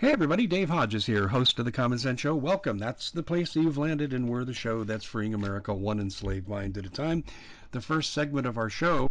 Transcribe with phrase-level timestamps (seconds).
[0.00, 2.34] Hey everybody, Dave Hodges here, host of the Common Sense Show.
[2.34, 2.78] Welcome.
[2.78, 6.48] That's the place that you've landed, and we're the show that's freeing America one enslaved
[6.48, 7.22] mind at a time.
[7.72, 9.10] The first segment of our show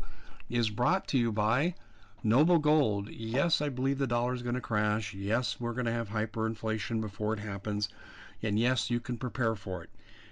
[0.50, 1.76] is brought to you by
[2.24, 3.08] Noble Gold.
[3.12, 5.14] Yes, I believe the dollar is going to crash.
[5.14, 7.90] Yes, we're going to have hyperinflation before it happens.
[8.42, 9.92] And yes, you can prepare for it.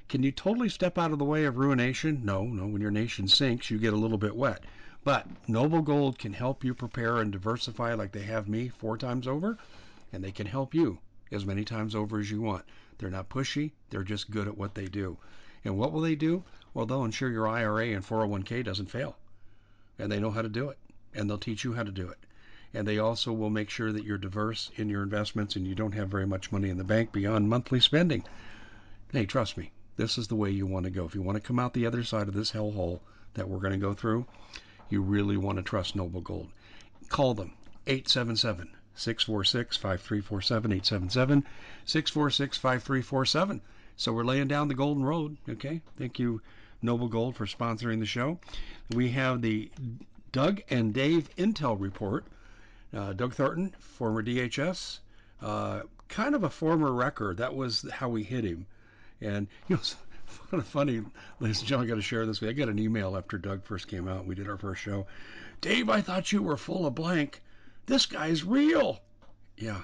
[0.10, 2.22] Can you totally step out of the way of ruination?
[2.26, 2.66] No, no.
[2.66, 4.64] When your nation sinks, you get a little bit wet.
[5.04, 9.28] But Noble Gold can help you prepare and diversify like they have me four times
[9.28, 9.60] over
[10.12, 11.00] and they can help you
[11.32, 12.66] as many times over as you want.
[12.98, 15.18] They're not pushy, they're just good at what they do.
[15.64, 16.44] And what will they do?
[16.74, 19.18] Well, they'll ensure your IRA and 401k doesn't fail.
[20.00, 20.78] And they know how to do it,
[21.14, 22.20] and they'll teach you how to do it.
[22.74, 25.94] And they also will make sure that you're diverse in your investments and you don't
[25.94, 28.24] have very much money in the bank beyond monthly spending.
[29.12, 31.06] Hey, trust me, this is the way you want to go.
[31.06, 33.00] If you want to come out the other side of this hellhole
[33.34, 34.26] that we're going to go through,
[34.90, 36.50] you really want to trust Noble Gold.
[37.10, 37.54] Call them
[37.88, 41.46] 877 646 5347 877
[41.86, 43.62] 646 5347.
[43.96, 45.38] So we're laying down the golden road.
[45.48, 45.82] Okay.
[45.98, 46.42] Thank you,
[46.82, 48.40] Noble Gold, for sponsoring the show.
[48.92, 49.72] We have the
[50.32, 52.26] Doug and Dave Intel Report.
[52.94, 55.00] Uh, Doug Thornton, former DHS,
[55.42, 57.34] uh, kind of a former wrecker.
[57.34, 58.66] That was how we hit him.
[59.20, 59.82] And, you know,
[60.52, 61.02] kind of funny,
[61.40, 62.50] ladies and gentlemen, I got to share this with.
[62.50, 64.26] I got an email after Doug first came out.
[64.26, 65.06] We did our first show.
[65.62, 67.42] Dave, I thought you were full of blank
[67.88, 69.00] this guy's real.
[69.58, 69.82] Yeah,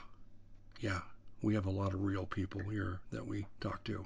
[0.80, 1.00] yeah,
[1.42, 4.06] we have a lot of real people here that we talk to.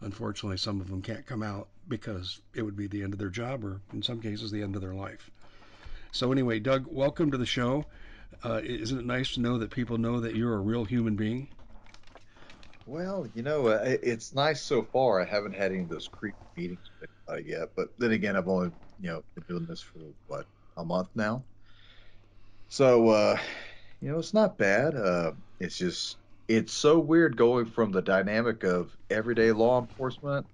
[0.00, 3.30] Unfortunately, some of them can't come out because it would be the end of their
[3.30, 5.30] job or, in some cases, the end of their life.
[6.12, 7.86] So, anyway, Doug, welcome to the show.
[8.44, 11.48] Uh, isn't it nice to know that people know that you're a real human being?
[12.86, 15.22] Well, you know, uh, it's nice so far.
[15.22, 16.90] I haven't had any of those creepy meetings
[17.28, 18.70] uh, yet, but then again, I've only,
[19.00, 21.42] you know, been doing this for what a month now.
[22.74, 23.38] So, uh,
[24.00, 24.96] you know, it's not bad.
[24.96, 26.16] Uh, it's just,
[26.48, 30.44] it's so weird going from the dynamic of everyday law enforcement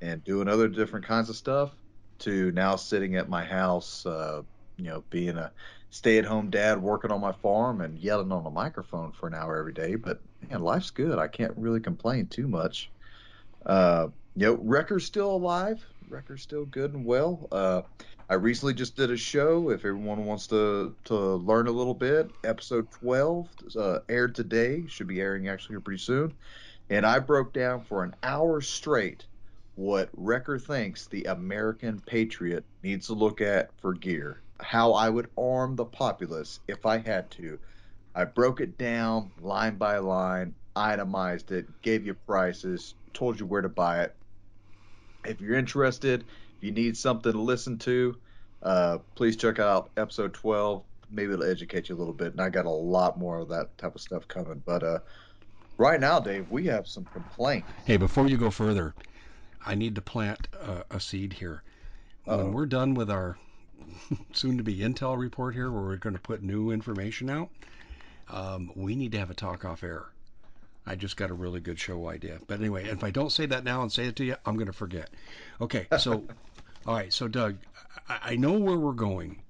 [0.00, 1.70] and doing other different kinds of stuff
[2.18, 4.42] to now sitting at my house, uh,
[4.78, 5.52] you know, being a
[5.90, 9.34] stay at home dad working on my farm and yelling on a microphone for an
[9.34, 9.94] hour every day.
[9.94, 10.18] But
[10.48, 11.20] man, life's good.
[11.20, 12.90] I can't really complain too much.
[13.64, 15.86] Uh, you know, Wrecker's still alive.
[16.08, 17.46] Wrecker's still good and well.
[17.52, 17.82] Uh,
[18.30, 19.70] I recently just did a show.
[19.70, 24.84] If everyone wants to to learn a little bit, episode 12 uh, aired today.
[24.86, 26.32] Should be airing actually here pretty soon.
[26.90, 29.26] And I broke down for an hour straight
[29.74, 34.40] what Wrecker thinks the American patriot needs to look at for gear.
[34.60, 37.58] How I would arm the populace if I had to.
[38.14, 43.62] I broke it down line by line, itemized it, gave you prices, told you where
[43.62, 44.14] to buy it.
[45.24, 46.24] If you're interested,
[46.60, 48.16] you need something to listen to,
[48.62, 50.82] uh, please check out episode 12.
[51.10, 52.32] Maybe it'll educate you a little bit.
[52.32, 54.62] And I got a lot more of that type of stuff coming.
[54.64, 54.98] But uh,
[55.76, 57.68] right now, Dave, we have some complaints.
[57.84, 58.94] Hey, before you go further,
[59.64, 61.62] I need to plant a, a seed here.
[62.26, 62.50] Uh-oh.
[62.50, 63.38] we're done with our
[64.32, 67.48] soon to be Intel report here, where we're going to put new information out,
[68.28, 70.06] um, we need to have a talk off air.
[70.86, 72.40] I just got a really good show idea.
[72.46, 74.66] But anyway, if I don't say that now and say it to you, I'm going
[74.66, 75.10] to forget.
[75.60, 76.24] Okay, so
[76.86, 77.58] All right, so Doug,
[78.08, 79.42] I, I know where we're going.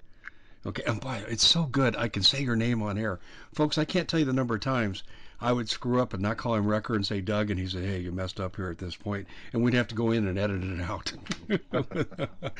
[0.65, 3.19] Okay, and boy, it's so good I can say your name on air.
[3.53, 5.03] Folks, I can't tell you the number of times
[5.39, 7.83] I would screw up and not call him Wrecker and say Doug, and he said,
[7.83, 10.27] hey, you messed up here at this point," point, and we'd have to go in
[10.27, 11.11] and edit it out.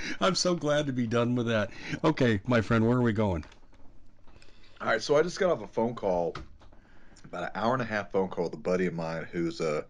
[0.20, 1.70] I'm so glad to be done with that.
[2.04, 3.46] Okay, my friend, where are we going?
[4.80, 6.34] All right, so I just got off a phone call,
[7.24, 9.86] about an hour and a half phone call with a buddy of mine who's a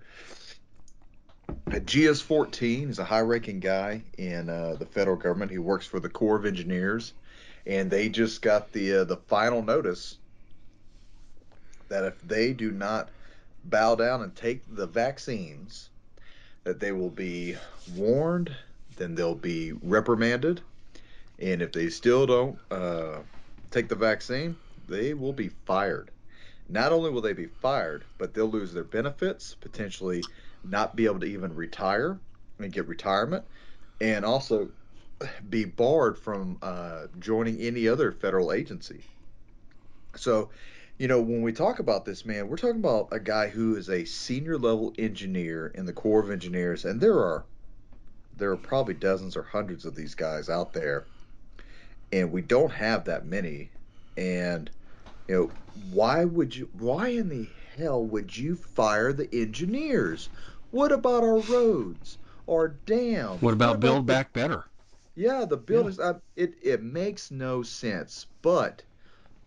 [1.72, 5.52] at GS14, he's a high-ranking guy in uh, the federal government.
[5.52, 7.14] He works for the Corps of Engineers,
[7.66, 10.18] and they just got the uh, the final notice
[11.88, 13.10] that if they do not
[13.66, 15.90] bow down and take the vaccines,
[16.64, 17.56] that they will be
[17.96, 18.56] warned,
[18.98, 20.62] then they'll be reprimanded,
[21.40, 23.20] and if they still don't uh,
[23.72, 24.56] take the vaccine,
[24.88, 26.12] they will be fired.
[26.70, 30.24] Not only will they be fired, but they'll lose their benefits, potentially
[30.64, 32.20] not be able to even retire
[32.60, 33.46] and get retirement,
[34.00, 34.70] and also
[35.50, 39.04] be barred from uh, joining any other federal agency.
[40.16, 40.50] So,
[40.98, 43.90] you know, when we talk about this man, we're talking about a guy who is
[43.90, 47.46] a senior level engineer in the Corps of Engineers, and there are
[48.38, 51.08] there are probably dozens or hundreds of these guys out there,
[52.12, 53.72] and we don't have that many.
[54.18, 54.70] And
[55.28, 56.70] you know, why would you?
[56.74, 60.30] Why in the hell would you fire the engineers?
[60.72, 62.18] What about our roads,
[62.50, 63.42] our dams?
[63.42, 64.66] What about, what about Build the, Back Better?
[65.16, 66.00] Yeah, the buildings.
[66.00, 66.14] Yeah.
[66.36, 68.28] it it makes no sense.
[68.42, 68.84] But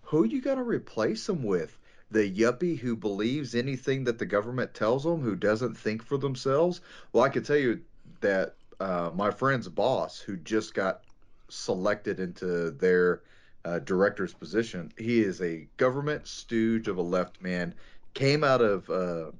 [0.03, 1.79] who are you gonna replace them with?
[2.15, 6.81] the yuppie who believes anything that the government tells them, who doesn't think for themselves.
[7.13, 7.81] Well, I can tell you
[8.21, 11.03] that uh, my friend's boss, who just got
[11.49, 13.23] selected into their
[13.65, 17.75] uh, director's position, he is a government stooge of a left man.
[18.15, 19.31] Came out of uh,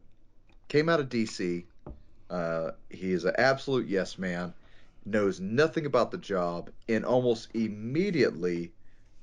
[0.69, 1.65] came out of D.C.
[2.29, 4.53] Uh, he is an absolute yes man.
[5.07, 8.73] Knows nothing about the job, and almost immediately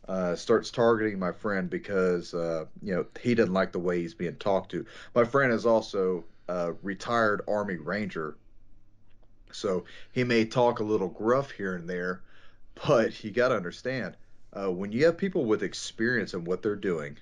[0.08, 4.14] uh, starts targeting my friend because uh, you know he doesn't like the way he's
[4.14, 4.86] being talked to.
[5.16, 8.36] My friend is also a retired Army Ranger,
[9.52, 12.22] so he may talk a little gruff here and there,
[12.86, 14.16] but you got to understand
[14.54, 17.18] uh, when you have people with experience in what they're doing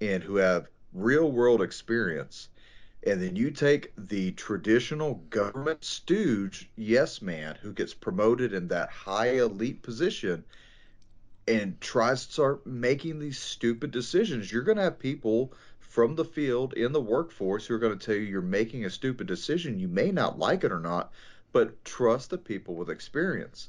[0.00, 2.48] and who have real world experience,
[3.06, 8.90] and then you take the traditional government stooge yes man who gets promoted in that
[8.90, 10.44] high elite position
[11.48, 16.24] and tries to start making these stupid decisions, you're going to have people from the
[16.24, 19.80] field in the workforce who are going to tell you you're making a stupid decision.
[19.80, 21.12] You may not like it or not,
[21.52, 23.68] but trust the people with experience.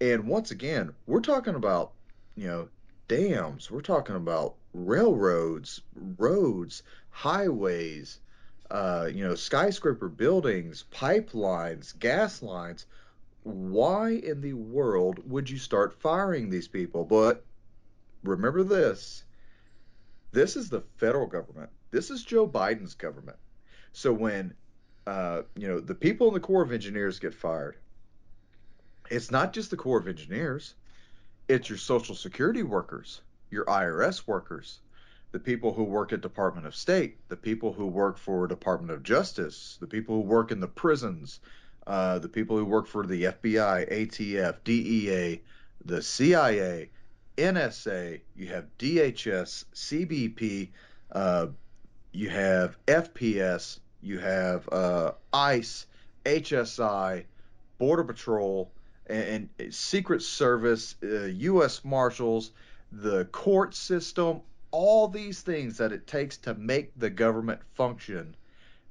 [0.00, 1.92] And once again, we're talking about,
[2.34, 2.68] you know,
[3.12, 5.82] dams, we're talking about railroads,
[6.16, 8.20] roads, highways,
[8.70, 12.86] uh, you know, skyscraper buildings, pipelines, gas lines.
[13.42, 17.04] Why in the world would you start firing these people?
[17.04, 17.44] But
[18.22, 19.24] remember this.
[20.30, 23.36] This is the federal government, this is Joe Biden's government.
[23.92, 24.54] So when
[25.06, 27.76] uh, you know the people in the Corps of Engineers get fired,
[29.10, 30.74] it's not just the Corps of Engineers,
[31.48, 34.80] it's your Social Security workers, your IRS workers,
[35.32, 39.02] the people who work at Department of State, the people who work for Department of
[39.02, 41.40] Justice, the people who work in the prisons,
[41.86, 45.40] uh, the people who work for the FBI, ATF, DEA,
[45.84, 46.90] the CIA,
[47.36, 50.68] NSA, you have DHS, CBP,
[51.12, 51.46] uh,
[52.12, 55.86] you have FPS, you have uh, ICE,
[56.24, 57.24] HSI,
[57.78, 58.70] Border Patrol,
[59.12, 61.78] and, and Secret Service, U.S.
[61.78, 62.52] Uh, Marshals,
[62.90, 68.34] the court system, all these things that it takes to make the government function.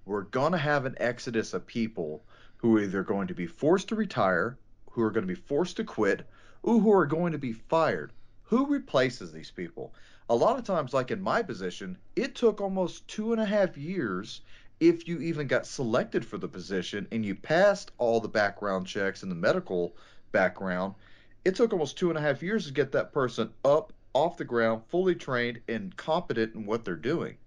[0.06, 2.23] We're going to have an exodus of people
[2.57, 4.57] who are either going to be forced to retire,
[4.91, 6.27] who are going to be forced to quit,
[6.62, 8.13] or who are going to be fired.
[8.44, 9.94] Who replaces these people?
[10.29, 13.77] A lot of times, like in my position, it took almost two and a half
[13.77, 14.41] years
[14.81, 19.21] if you even got selected for the position and you passed all the background checks
[19.21, 19.95] and the medical
[20.31, 20.95] background.
[21.44, 24.45] It took almost two and a half years to get that person up off the
[24.45, 27.38] ground, fully trained and competent in what they're doing.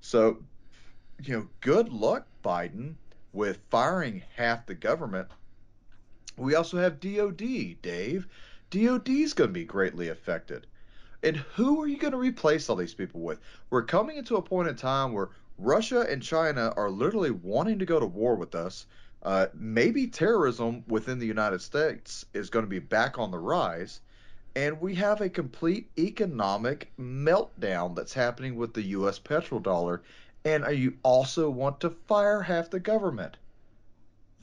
[0.00, 0.42] So,
[1.22, 2.94] you know, good luck, Biden,
[3.32, 5.28] with firing half the government.
[6.36, 8.26] We also have DOD, Dave.
[8.70, 10.66] DOD is going to be greatly affected.
[11.22, 13.38] And who are you going to replace all these people with?
[13.70, 17.86] We're coming into a point in time where Russia and China are literally wanting to
[17.86, 18.86] go to war with us.
[19.22, 24.00] Uh, maybe terrorism within the United States is going to be back on the rise.
[24.54, 29.18] And we have a complete economic meltdown that's happening with the U.S.
[29.18, 30.00] petrodollar
[30.44, 33.36] and you also want to fire half the government.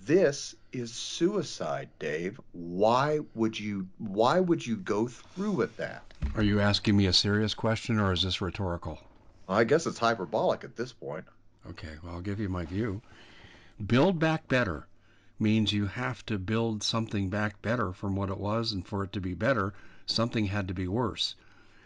[0.01, 2.39] This is suicide, Dave.
[2.53, 6.03] Why would you why would you go through with that?
[6.35, 8.99] Are you asking me a serious question or is this rhetorical?
[9.47, 11.25] I guess it's hyperbolic at this point.
[11.69, 13.01] Okay, well, I'll give you my view.
[13.87, 14.87] Build back better
[15.39, 19.13] means you have to build something back better from what it was, and for it
[19.13, 19.73] to be better,
[20.05, 21.35] something had to be worse.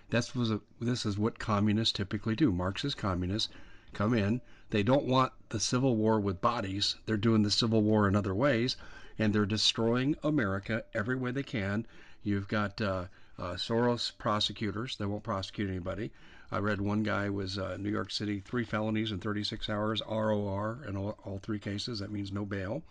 [0.09, 2.51] That's was a, this is what communists typically do.
[2.51, 3.53] Marxist communists
[3.93, 4.41] come in.
[4.71, 6.95] They don't want the Civil War with bodies.
[7.05, 8.75] They're doing the Civil War in other ways,
[9.19, 11.85] and they're destroying America every way they can.
[12.23, 13.05] You've got uh,
[13.37, 14.95] uh, Soros prosecutors.
[14.97, 16.11] They won't prosecute anybody.
[16.53, 20.85] I read one guy was uh, New York City, three felonies in 36 hours, ROR
[20.87, 21.97] in all, all three cases.
[21.97, 22.83] That means no bail.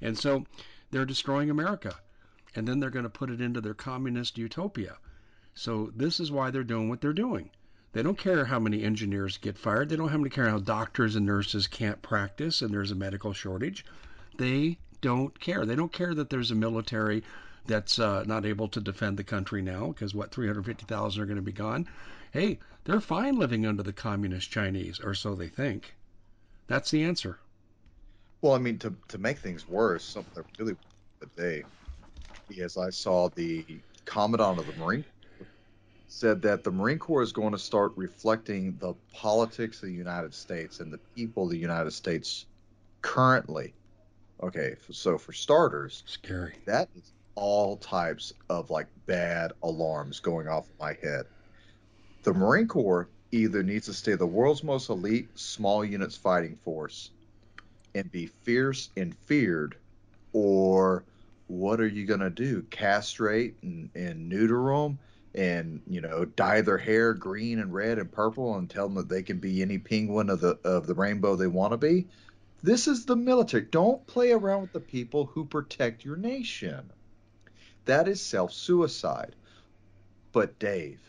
[0.00, 0.46] And so
[0.92, 1.96] they're destroying America.
[2.54, 4.96] And then they're going to put it into their communist utopia.
[5.54, 7.50] So this is why they're doing what they're doing.
[7.92, 9.88] They don't care how many engineers get fired.
[9.88, 13.84] They don't care how doctors and nurses can't practice and there's a medical shortage.
[14.38, 15.66] They don't care.
[15.66, 17.24] They don't care that there's a military
[17.66, 21.42] that's uh, not able to defend the country now because what 350,000 are going to
[21.42, 21.88] be gone.
[22.32, 25.94] Hey, they're fine living under the communist Chinese, or so they think.
[26.68, 27.38] That's the answer.
[28.40, 30.76] Well, I mean, to to make things worse, something that really
[31.20, 31.64] today,
[32.62, 33.64] as I saw the
[34.04, 35.04] commandant of the Marine
[36.08, 40.34] said that the Marine Corps is going to start reflecting the politics of the United
[40.34, 42.46] States and the people of the United States
[43.02, 43.74] currently.
[44.42, 46.54] Okay, so for starters, scary.
[46.66, 51.26] That is all types of like bad alarms going off in my head.
[52.22, 57.10] The Marine Corps either needs to stay the world's most elite small units fighting force
[57.94, 59.76] and be fierce and feared,
[60.32, 61.04] or
[61.46, 62.62] what are you going to do?
[62.70, 64.98] Castrate and, and neuter them
[65.34, 69.08] and, you know, dye their hair green and red and purple and tell them that
[69.08, 72.06] they can be any penguin of the, of the rainbow they want to be?
[72.62, 73.62] This is the military.
[73.62, 76.90] Don't play around with the people who protect your nation.
[77.86, 79.34] That is self suicide.
[80.32, 81.00] But, Dave,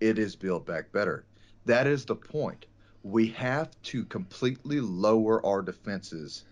[0.00, 1.24] it is Build Back Better.
[1.66, 2.66] That is the point.
[3.02, 6.44] We have to completely lower our defenses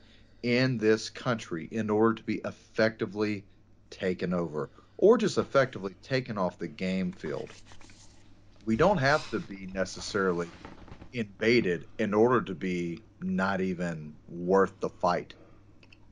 [0.42, 3.44] in this country in order to be effectively
[3.90, 7.54] taken over or just effectively taken off the game field.
[8.64, 10.48] We don't have to be necessarily
[11.12, 15.34] invaded in order to be not even worth the fight.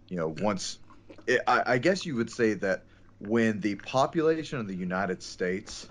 [0.08, 0.78] You know, once
[1.26, 2.84] it, I, I guess you would say that
[3.18, 5.88] when the population of the United States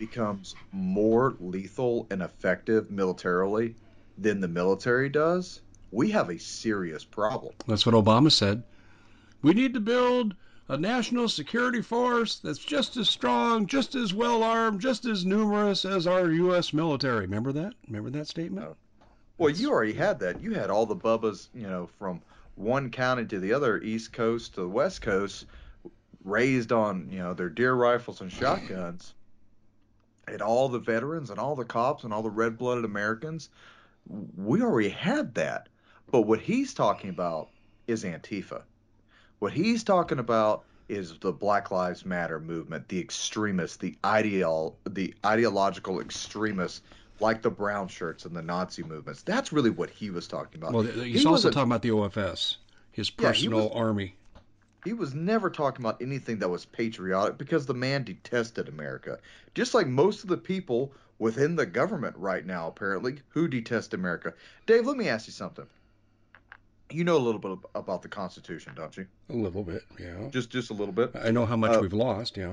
[0.00, 3.76] becomes more lethal and effective militarily
[4.18, 5.60] than the military does,
[5.92, 7.54] we have a serious problem.
[7.68, 8.64] That's what Obama said.
[9.42, 10.34] We need to build
[10.68, 15.84] a national security force that's just as strong, just as well armed, just as numerous
[15.84, 16.72] as our U.S.
[16.72, 17.20] military.
[17.20, 17.74] Remember that?
[17.86, 18.66] Remember that statement?
[18.68, 18.76] Oh.
[19.36, 20.40] Well, you already had that.
[20.42, 22.22] You had all the bubbas, you know, from
[22.56, 25.46] one county to the other, East Coast to the West Coast,
[26.24, 29.14] raised on, you know, their deer rifles and shotguns.
[30.32, 33.48] And all the veterans and all the cops and all the red blooded Americans,
[34.36, 35.68] we already had that.
[36.10, 37.48] But what he's talking about
[37.86, 38.62] is Antifa.
[39.38, 45.14] What he's talking about is the Black Lives Matter movement, the extremists, the ideal, the
[45.24, 46.82] ideological extremists
[47.20, 49.22] like the brown shirts and the Nazi movements.
[49.22, 50.72] That's really what he was talking about.
[50.72, 52.56] Well, he's he also a, talking about the OFS,
[52.92, 54.16] his personal yeah, was, army.
[54.84, 59.18] He was never talking about anything that was patriotic because the man detested America.
[59.54, 64.32] Just like most of the people within the government right now, apparently, who detest America.
[64.66, 65.66] Dave, let me ask you something.
[66.90, 69.06] You know a little bit about the Constitution, don't you?
[69.28, 70.28] A little bit, yeah.
[70.30, 71.12] Just just a little bit.
[71.14, 72.52] I know how much uh, we've lost, yeah.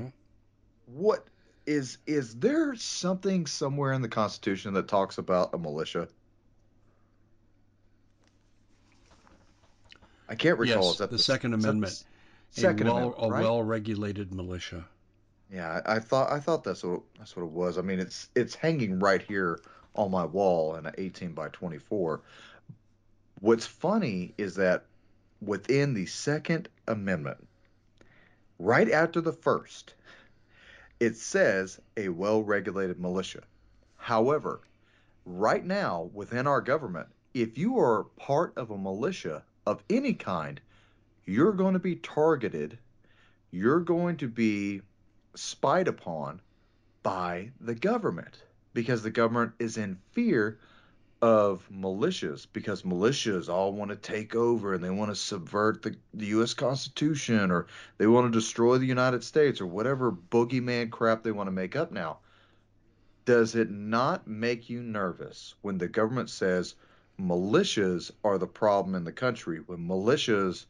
[0.85, 1.25] What
[1.65, 6.07] is is there something somewhere in the Constitution that talks about a militia?
[10.29, 10.89] I can't recall.
[10.89, 12.03] Yes, the, the, Second Amendment.
[12.51, 13.39] Second a well, Amendment, right?
[13.39, 14.85] a well-regulated militia.
[15.51, 17.77] Yeah, I, I, thought I thought that's what that's what it was.
[17.77, 19.59] I mean, it's it's hanging right here
[19.95, 22.21] on my wall in an 18 by 24.
[23.39, 24.85] What's funny is that
[25.41, 27.47] within the Second Amendment,
[28.59, 29.93] right after the first,
[30.99, 33.43] it says a well regulated militia.
[33.95, 34.61] However,
[35.25, 40.59] right now within our government, if you are part of a militia of any kind,
[41.27, 42.79] you're going to be targeted,
[43.51, 44.81] you're going to be
[45.35, 46.41] spied upon
[47.03, 48.43] by the government
[48.73, 50.57] because the government is in fear
[51.21, 55.95] of militias because militias all want to take over and they want to subvert the,
[56.13, 56.53] the U.S.
[56.53, 57.67] Constitution or
[57.97, 61.75] they want to destroy the United States or whatever boogeyman crap they want to make
[61.75, 62.19] up now.
[63.25, 66.75] Does it not make you nervous when the government says
[67.19, 70.65] militias are the problem in the country when militias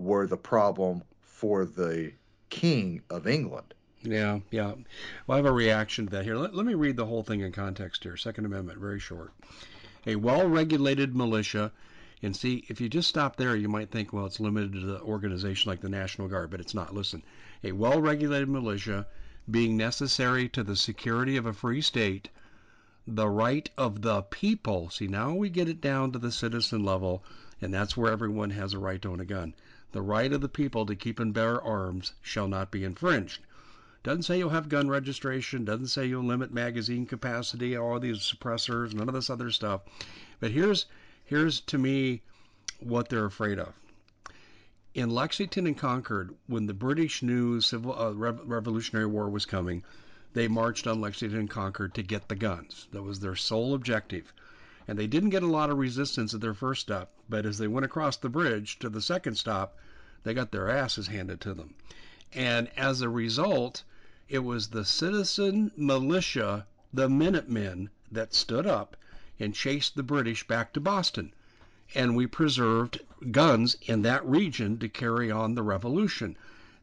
[0.00, 2.12] were the problem for the
[2.48, 3.74] King of England?
[4.02, 4.72] Yeah, yeah.
[5.26, 6.36] Well, I have a reaction to that here.
[6.36, 8.16] Let, let me read the whole thing in context here.
[8.16, 9.32] Second Amendment, very short
[10.06, 11.70] a well-regulated militia.
[12.22, 15.00] And see, if you just stop there, you might think, well, it's limited to the
[15.02, 16.94] organization like the National Guard, but it's not.
[16.94, 17.22] Listen,
[17.64, 19.06] a well-regulated militia
[19.50, 22.28] being necessary to the security of a free state,
[23.06, 24.90] the right of the people.
[24.90, 27.24] See, now we get it down to the citizen level,
[27.60, 29.54] and that's where everyone has a right to own a gun.
[29.92, 33.40] The right of the people to keep and bear arms shall not be infringed.
[34.02, 38.94] Doesn't say you'll have gun registration, doesn't say you'll limit magazine capacity, all these suppressors,
[38.94, 39.82] none of this other stuff.
[40.38, 40.86] But here's
[41.24, 42.22] here's to me
[42.78, 43.74] what they're afraid of.
[44.94, 49.84] In Lexington and Concord, when the British knew civil uh, Revolutionary War was coming,
[50.32, 52.88] they marched on Lexington and Concord to get the guns.
[52.92, 54.32] That was their sole objective.
[54.90, 57.68] And they didn't get a lot of resistance at their first stop, but as they
[57.68, 59.78] went across the bridge to the second stop,
[60.24, 61.74] they got their asses handed to them.
[62.32, 63.84] And as a result,
[64.28, 68.96] it was the citizen militia, the Minutemen, that stood up
[69.38, 71.34] and chased the British back to Boston.
[71.94, 72.98] And we preserved
[73.30, 76.36] guns in that region to carry on the revolution.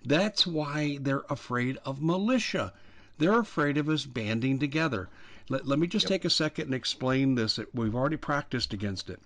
[0.05, 2.71] That's why they're afraid of militia.
[3.17, 5.09] They're afraid of us banding together.
[5.50, 6.10] Let, let me just yep.
[6.10, 7.60] take a second and explain this.
[7.74, 9.22] We've already practiced against it.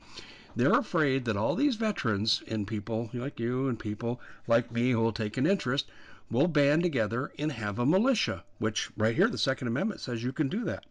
[0.56, 5.00] They're afraid that all these veterans and people like you and people like me who
[5.00, 5.90] will take an interest
[6.30, 10.32] will band together and have a militia, which right here, the Second Amendment says you
[10.32, 10.86] can do that.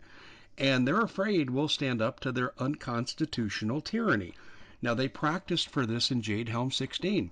[0.59, 4.35] and they're afraid we'll stand up to their unconstitutional tyranny.
[4.83, 7.31] Now, they practiced for this in Jade Helm 16,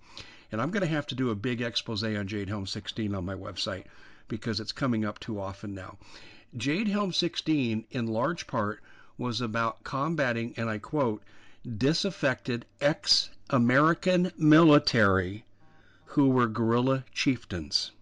[0.50, 3.24] and I'm going to have to do a big expose on Jade Helm 16 on
[3.24, 3.84] my website
[4.28, 5.98] because it's coming up too often now.
[6.56, 8.80] Jade Helm 16, in large part,
[9.18, 11.22] was about combating, and I quote,
[11.76, 15.44] disaffected ex American military
[16.06, 17.92] who were guerrilla chieftains.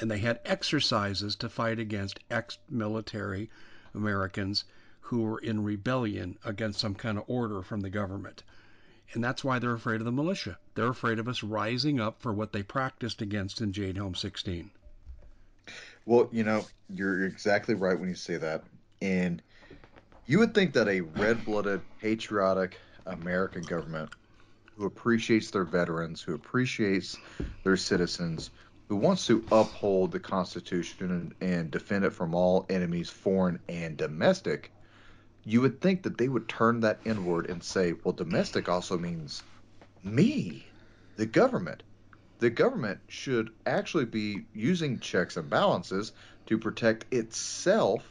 [0.00, 3.50] And they had exercises to fight against ex military
[3.92, 4.64] Americans
[5.02, 8.44] who were in rebellion against some kind of order from the government.
[9.12, 10.58] And that's why they're afraid of the militia.
[10.74, 14.70] They're afraid of us rising up for what they practiced against in Jade Helm 16.
[16.06, 18.64] Well, you know, you're exactly right when you say that.
[19.00, 19.42] And
[20.26, 24.12] you would think that a red blooded, patriotic American government
[24.76, 27.20] who appreciates their veterans, who appreciates
[27.64, 28.50] their citizens,
[28.88, 33.96] who wants to uphold the Constitution and, and defend it from all enemies, foreign and
[33.98, 34.72] domestic,
[35.44, 39.44] you would think that they would turn that inward and say, well, domestic also means
[40.02, 40.72] me,
[41.16, 41.84] the government.
[42.38, 46.12] The government should actually be using checks and balances
[46.46, 48.04] to protect itself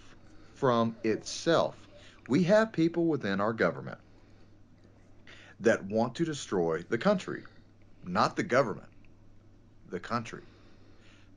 [0.53, 1.75] from itself.
[2.27, 3.99] We have people within our government
[5.59, 7.43] that want to destroy the country,
[8.05, 8.89] not the government,
[9.89, 10.41] the country.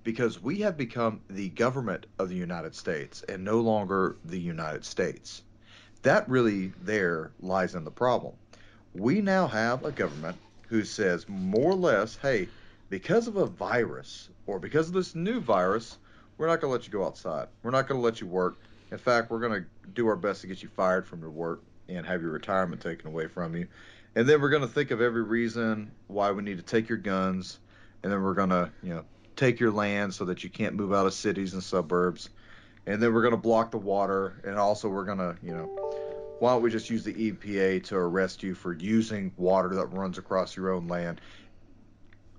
[0.05, 4.85] Because we have become the government of the United States and no longer the United
[4.85, 5.43] States.
[6.03, 8.35] That really there lies in the problem.
[8.95, 10.37] We now have a government
[10.69, 12.49] who says more or less, hey,
[12.89, 15.99] because of a virus or because of this new virus,
[16.39, 17.49] we're not going to let you go outside.
[17.63, 18.57] We're not going to let you work.
[18.91, 21.63] In fact, we're going to do our best to get you fired from your work
[21.89, 23.67] and have your retirement taken away from you.
[24.15, 26.99] And then we're going to think of every reason why we need to take your
[26.99, 27.59] guns.
[28.03, 30.93] And then we're going to, you know, take your land so that you can't move
[30.93, 32.31] out of cities and suburbs.
[32.87, 34.41] And then we're going to block the water.
[34.45, 35.67] And also, we're going to, you know,
[36.39, 40.19] why don't we just use the EPA to arrest you for using water that runs
[40.19, 41.21] across your own land?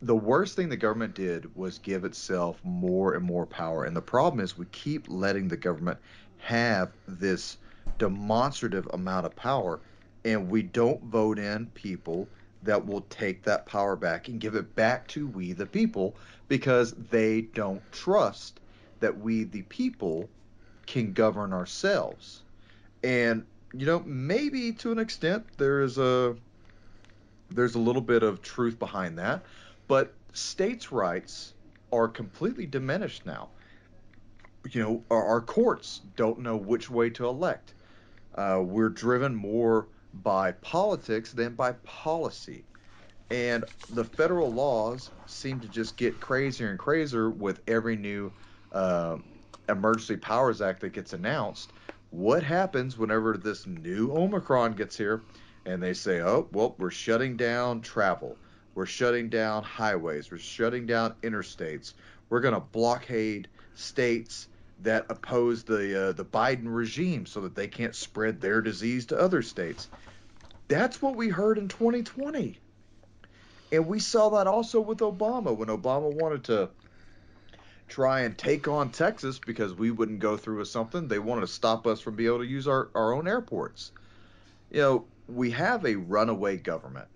[0.01, 3.85] The worst thing the government did was give itself more and more power.
[3.85, 5.97] And the problem is we keep letting the government
[6.37, 7.57] have this
[7.97, 9.79] demonstrative amount of power,
[10.23, 12.27] and we don't vote in people
[12.63, 16.15] that will take that power back and give it back to we the people
[16.47, 18.59] because they don't trust
[18.99, 20.29] that we the people
[20.85, 22.41] can govern ourselves.
[23.03, 26.35] And you know, maybe to an extent there is a
[27.49, 29.43] there's a little bit of truth behind that
[29.87, 31.53] but states' rights
[31.91, 33.49] are completely diminished now.
[34.71, 37.73] You know, our, our courts don't know which way to elect.
[38.35, 42.63] Uh, we're driven more by politics than by policy.
[43.29, 48.31] And the federal laws seem to just get crazier and crazier with every new
[48.71, 49.17] uh,
[49.69, 51.71] Emergency Powers Act that gets announced.
[52.11, 55.23] What happens whenever this new Omicron gets here
[55.65, 58.37] and they say, oh, well, we're shutting down travel?
[58.77, 60.29] We're shutting down highways.
[60.29, 61.93] We're shutting down interstates.
[62.29, 64.47] We're going to blockade states
[64.83, 69.19] that oppose the uh, the Biden regime so that they can't spread their disease to
[69.19, 69.89] other states.
[70.67, 72.59] That's what we heard in 2020.
[73.71, 76.69] And we saw that also with Obama when Obama wanted to
[77.87, 81.07] try and take on Texas because we wouldn't go through with something.
[81.07, 83.91] They wanted to stop us from being able to use our, our own airports.
[84.69, 87.07] You know, we have a runaway government.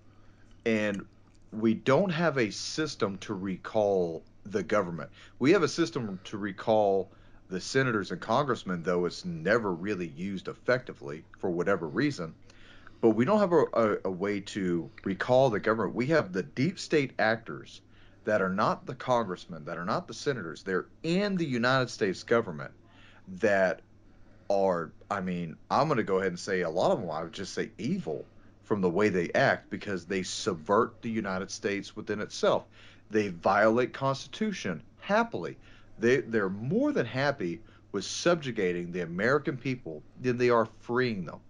[0.66, 1.06] And
[1.52, 5.10] we don't have a system to recall the government.
[5.40, 7.12] We have a system to recall
[7.50, 12.34] the senators and congressmen, though it's never really used effectively for whatever reason.
[13.02, 15.96] But we don't have a, a, a way to recall the government.
[15.96, 17.82] We have the deep state actors
[18.24, 20.64] that are not the congressmen, that are not the senators.
[20.64, 22.72] They're in the United States government
[23.40, 23.82] that
[24.50, 27.24] are, I mean, I'm going to go ahead and say a lot of them, I
[27.24, 28.26] would just say evil
[28.72, 32.64] from the way they act because they subvert the United States within itself.
[33.10, 35.58] They violate Constitution happily.
[36.00, 37.60] They they're more than happy
[37.92, 41.42] with subjugating the American people than they are freeing them.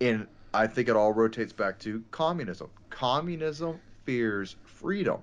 [0.00, 2.68] And I think it all rotates back to communism.
[2.88, 5.20] Communism fears freedom.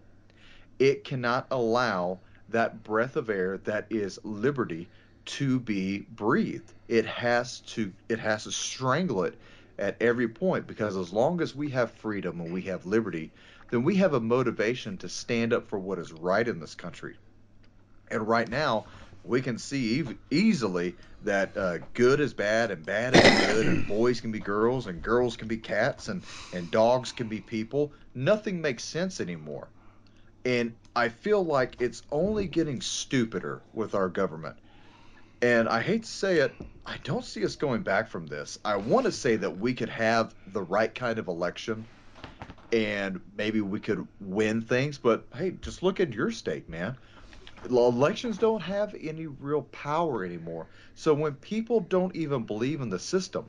[0.80, 4.88] It cannot allow that breath of air that is liberty
[5.26, 6.72] to be breathed.
[6.88, 9.38] It has to it has to strangle it
[9.78, 13.34] at every point because as long as we have freedom and we have liberty,
[13.70, 17.18] then we have a motivation to stand up for what is right in this country.
[18.10, 18.88] And right now,
[19.24, 23.86] we can see e- easily that uh, good is bad and bad is good, and
[23.88, 27.94] boys can be girls and girls can be cats and, and dogs can be people.
[28.14, 29.72] Nothing makes sense anymore.
[30.46, 34.60] And I feel like it's only getting stupider with our government.
[35.42, 38.58] And I hate to say it, I don't see us going back from this.
[38.66, 41.86] I want to say that we could have the right kind of election
[42.72, 46.98] and maybe we could win things, but hey, just look at your state, man.
[47.70, 50.68] Elections don't have any real power anymore.
[50.96, 53.46] So when people don't even believe in the system,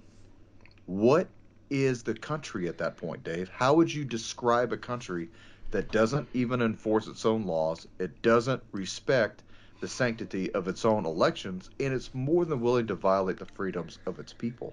[0.86, 1.28] what
[1.70, 3.48] is the country at that point, Dave?
[3.48, 5.28] How would you describe a country
[5.70, 7.86] that doesn't even enforce its own laws?
[7.98, 9.42] It doesn't respect
[9.80, 13.98] the sanctity of its own elections, and it's more than willing to violate the freedoms
[14.06, 14.72] of its people.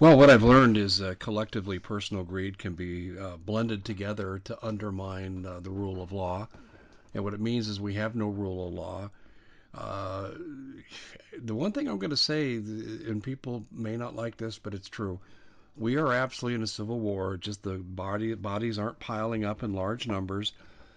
[0.00, 4.66] Well, what I've learned is uh, collectively personal greed can be uh, blended together to
[4.66, 6.48] undermine uh, the rule of law.
[7.14, 9.10] And what it means is we have no rule of law.
[9.72, 10.30] Uh,
[11.38, 14.88] the one thing I'm going to say, and people may not like this, but it's
[14.88, 15.20] true.
[15.76, 17.36] We are absolutely in a civil war.
[17.36, 20.52] Just the body bodies aren't piling up in large numbers,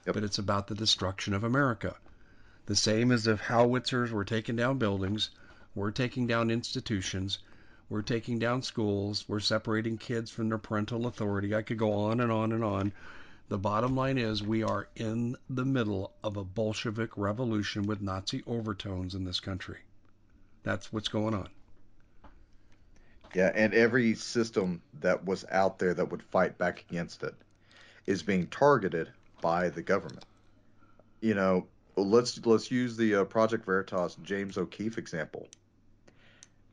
[0.06, 0.16] yep.
[0.16, 1.96] but it's about the destruction of America.
[2.68, 5.30] The same as if howitzers were taking down buildings,
[5.74, 7.40] we're taking down institutions,
[7.90, 11.56] we're taking down schools, we're separating kids from their parental authority.
[11.56, 12.92] I could go on and on and on.
[13.48, 18.44] The bottom line is we are in the middle of a Bolshevik revolution with Nazi
[18.46, 19.80] overtones in this country.
[20.64, 21.48] That's what's going on.
[23.34, 27.36] Yeah, and every system that was out there that would fight back against it
[28.06, 30.26] is being targeted by the government.
[31.22, 31.68] You know,
[32.04, 35.48] let's let's use the uh, Project Veritas James O'Keefe example.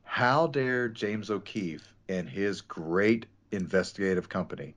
[0.05, 4.75] How dare James O'Keefe and his great investigative company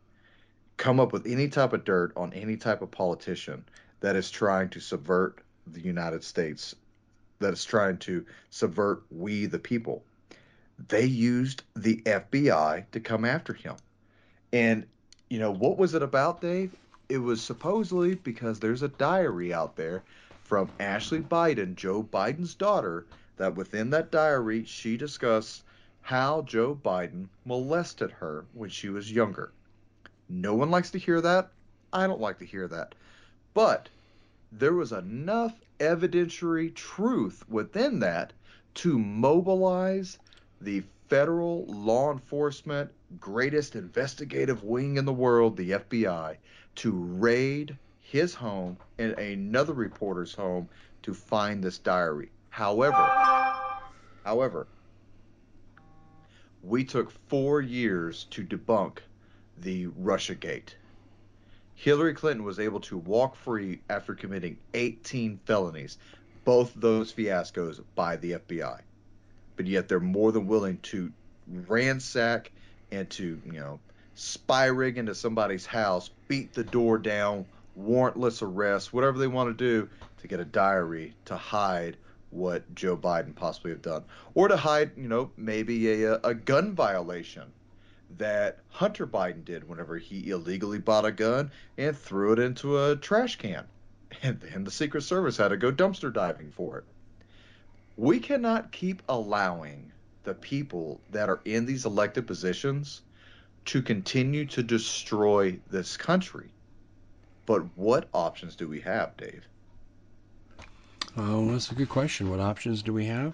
[0.77, 3.65] come up with any type of dirt on any type of politician
[3.99, 6.75] that is trying to subvert the United States,
[7.39, 10.03] that is trying to subvert we the people.
[10.87, 13.75] They used the FBI to come after him.
[14.53, 14.85] And,
[15.29, 16.75] you know, what was it about, Dave?
[17.09, 20.03] It was supposedly because there's a diary out there
[20.47, 23.05] from Ashley Biden, Joe Biden's daughter,
[23.35, 25.63] that within that diary she discussed
[26.01, 29.51] how Joe Biden molested her when she was younger.
[30.29, 31.51] No one likes to hear that.
[31.91, 32.95] I don't like to hear that.
[33.53, 33.89] But
[34.49, 38.31] there was enough evidentiary truth within that
[38.75, 40.17] to mobilize
[40.61, 46.37] the federal law enforcement greatest investigative wing in the world, the FBI,
[46.75, 47.77] to raid
[48.11, 50.69] his home and another reporter's home
[51.03, 52.29] to find this diary.
[52.49, 53.05] However,
[54.23, 54.67] however,
[56.63, 58.99] we took 4 years to debunk
[59.57, 60.69] the Russiagate.
[61.75, 65.97] Hillary Clinton was able to walk free after committing 18 felonies,
[66.45, 68.79] both those fiascos by the FBI.
[69.57, 71.11] But yet they're more than willing to
[71.47, 72.51] ransack
[72.91, 73.79] and to, you know,
[74.15, 77.45] spy rig into somebody's house, beat the door down,
[77.77, 81.97] warrantless arrests, whatever they want to do to get a diary to hide
[82.29, 86.73] what Joe Biden possibly have done, or to hide, you know, maybe a, a gun
[86.73, 87.53] violation
[88.17, 92.95] that Hunter Biden did whenever he illegally bought a gun and threw it into a
[92.95, 93.65] trash can.
[94.23, 96.85] And then the Secret Service had to go dumpster diving for it.
[97.97, 99.91] We cannot keep allowing
[100.23, 103.01] the people that are in these elected positions
[103.65, 106.49] to continue to destroy this country.
[107.47, 109.47] But what options do we have, Dave?
[111.15, 112.29] Oh, that's a good question.
[112.29, 113.33] What options do we have?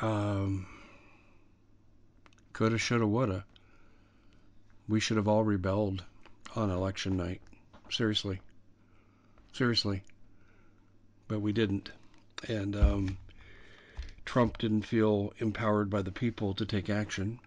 [0.00, 0.66] Um,
[2.52, 3.44] coulda, shoulda, woulda.
[4.88, 6.04] We should have all rebelled
[6.56, 7.40] on election night.
[7.90, 8.40] Seriously.
[9.52, 10.02] Seriously.
[11.28, 11.92] But we didn't.
[12.48, 13.18] And um,
[14.24, 17.38] Trump didn't feel empowered by the people to take action.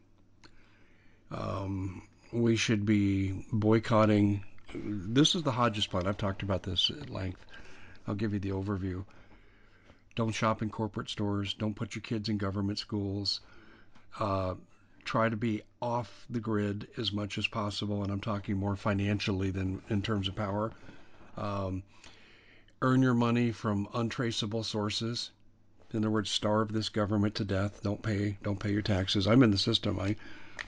[1.32, 4.46] Um, we should be boycotting.
[4.74, 6.08] This is the Hodges plan.
[6.08, 7.46] I've talked about this at length.
[8.08, 9.06] I'll give you the overview.
[10.16, 11.54] Don't shop in corporate stores.
[11.54, 13.42] Don't put your kids in government schools.
[14.20, 14.56] Uh,
[15.06, 19.52] try to be off the grid as much as possible, and I'm talking more financially
[19.52, 20.72] than in terms of power.
[21.38, 21.84] Um,
[22.82, 25.32] earn your money from untraceable sources.
[25.94, 27.82] In other words, starve this government to death.
[27.84, 28.38] Don't pay.
[28.44, 29.28] Don't pay your taxes.
[29.28, 30.00] I'm in the system.
[30.00, 30.16] I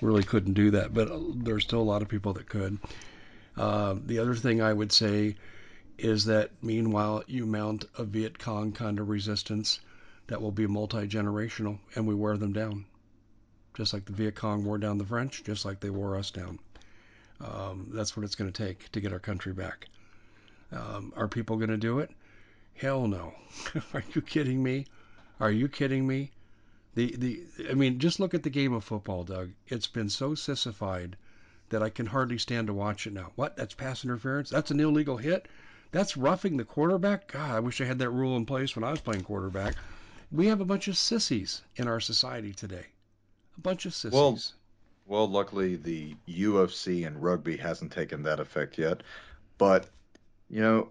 [0.01, 1.09] really couldn't do that, but
[1.43, 2.77] there's still a lot of people that could.
[3.55, 5.35] Uh, the other thing I would say
[5.97, 9.79] is that meanwhile you mount a Viet Cong kind of resistance
[10.27, 12.85] that will be multi generational, and we wear them down
[13.73, 16.59] just like the Viet Cong wore down the French, just like they wore us down.
[17.41, 19.87] Um, that's what it's going to take to get our country back.
[20.71, 22.11] Um, are people going to do it?
[22.75, 23.33] Hell no.
[23.93, 24.85] are you kidding me?
[25.39, 26.31] Are you kidding me?
[26.95, 29.51] The the I mean, just look at the game of football, Doug.
[29.67, 31.17] It's been so sissified
[31.73, 33.31] that I can hardly stand to watch it now.
[33.35, 33.57] What?
[33.57, 34.51] That's pass interference?
[34.51, 35.47] That's an illegal hit?
[35.91, 37.31] That's roughing the quarterback?
[37.31, 39.75] God, I wish I had that rule in place when I was playing quarterback.
[40.31, 42.85] we have a bunch of sissies in our society today.
[43.57, 44.13] A bunch of sissies.
[44.13, 44.39] Well,
[45.07, 49.01] well, luckily the UFC and rugby hasn't taken that effect yet.
[49.57, 49.87] But,
[50.51, 50.89] you know,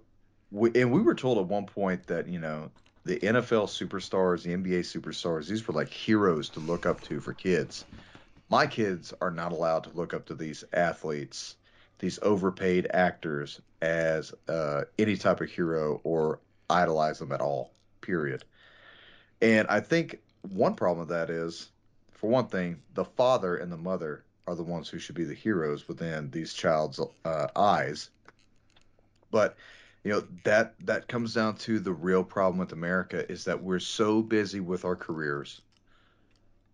[0.51, 2.71] we, and we were told at one point that, you know,
[3.05, 7.33] the NFL superstars, the NBA superstars, these were like heroes to look up to for
[7.33, 7.85] kids.
[8.53, 11.57] My kids are not allowed to look up to these athletes,
[12.01, 16.39] these overpaid actors, as uh, any type of hero or
[16.69, 18.45] idolize them at all, period.
[19.41, 21.71] And I think one problem with that is,
[22.11, 25.33] for one thing, the father and the mother are the ones who should be the
[25.33, 28.11] heroes within these child's uh, eyes.
[29.31, 29.57] But
[30.05, 33.79] you know that that comes down to the real problem with America is that we're
[33.79, 35.63] so busy with our careers.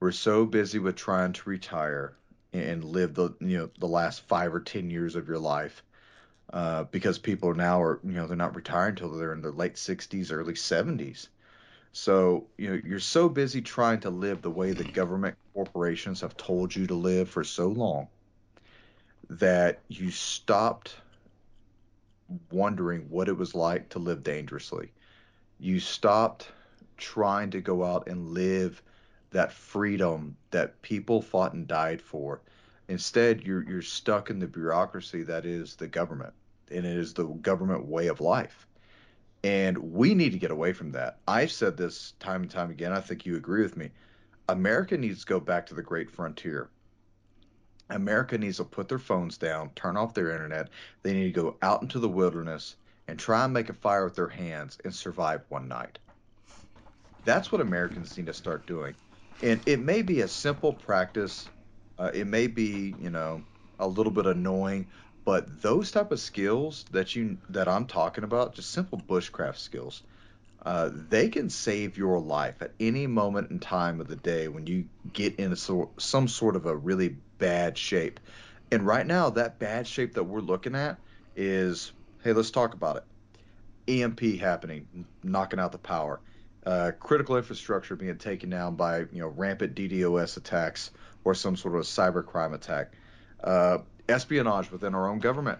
[0.00, 2.14] We're so busy with trying to retire
[2.52, 5.82] and live the you know the last five or ten years of your life
[6.52, 9.74] uh, because people now are you know they're not retiring until they're in their late
[9.74, 11.28] 60s early 70s
[11.92, 16.36] so you know you're so busy trying to live the way the government corporations have
[16.38, 18.08] told you to live for so long
[19.28, 20.94] that you stopped
[22.50, 24.92] wondering what it was like to live dangerously.
[25.58, 26.48] You stopped
[26.96, 28.82] trying to go out and live
[29.30, 32.40] that freedom that people fought and died for.
[32.88, 36.32] Instead, you're you're stuck in the bureaucracy that is the government,
[36.70, 38.66] and it is the government way of life.
[39.44, 41.18] And we need to get away from that.
[41.28, 42.92] I've said this time and time again.
[42.92, 43.90] I think you agree with me.
[44.48, 46.70] America needs to go back to the great frontier.
[47.90, 50.68] America needs to put their phones down, turn off their internet.
[51.02, 54.14] They need to go out into the wilderness and try and make a fire with
[54.14, 55.98] their hands and survive one night.
[57.24, 58.94] That's what Americans need to start doing.
[59.42, 61.48] And it may be a simple practice.
[61.98, 63.42] Uh, it may be, you know,
[63.78, 64.86] a little bit annoying,
[65.24, 70.02] but those type of skills that you that I'm talking about, just simple bushcraft skills,
[70.64, 74.66] uh, they can save your life at any moment in time of the day when
[74.66, 78.20] you get so, some sort of a really bad shape.
[78.72, 80.98] And right now, that bad shape that we're looking at
[81.36, 81.92] is
[82.24, 83.04] hey, let's talk about it.
[84.00, 86.20] EMP happening, knocking out the power,
[86.68, 90.90] uh, critical infrastructure being taken down by you know rampant DDoS attacks
[91.24, 92.92] or some sort of cybercrime attack,
[93.42, 95.58] uh, espionage within our own government,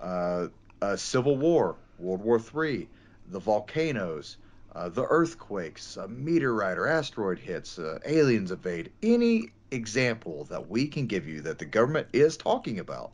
[0.00, 0.46] uh,
[0.94, 2.88] civil war, World War III,
[3.30, 4.36] the volcanoes,
[4.76, 11.08] uh, the earthquakes, meteorite or asteroid hits, uh, aliens invade, any example that we can
[11.08, 13.10] give you that the government is talking about,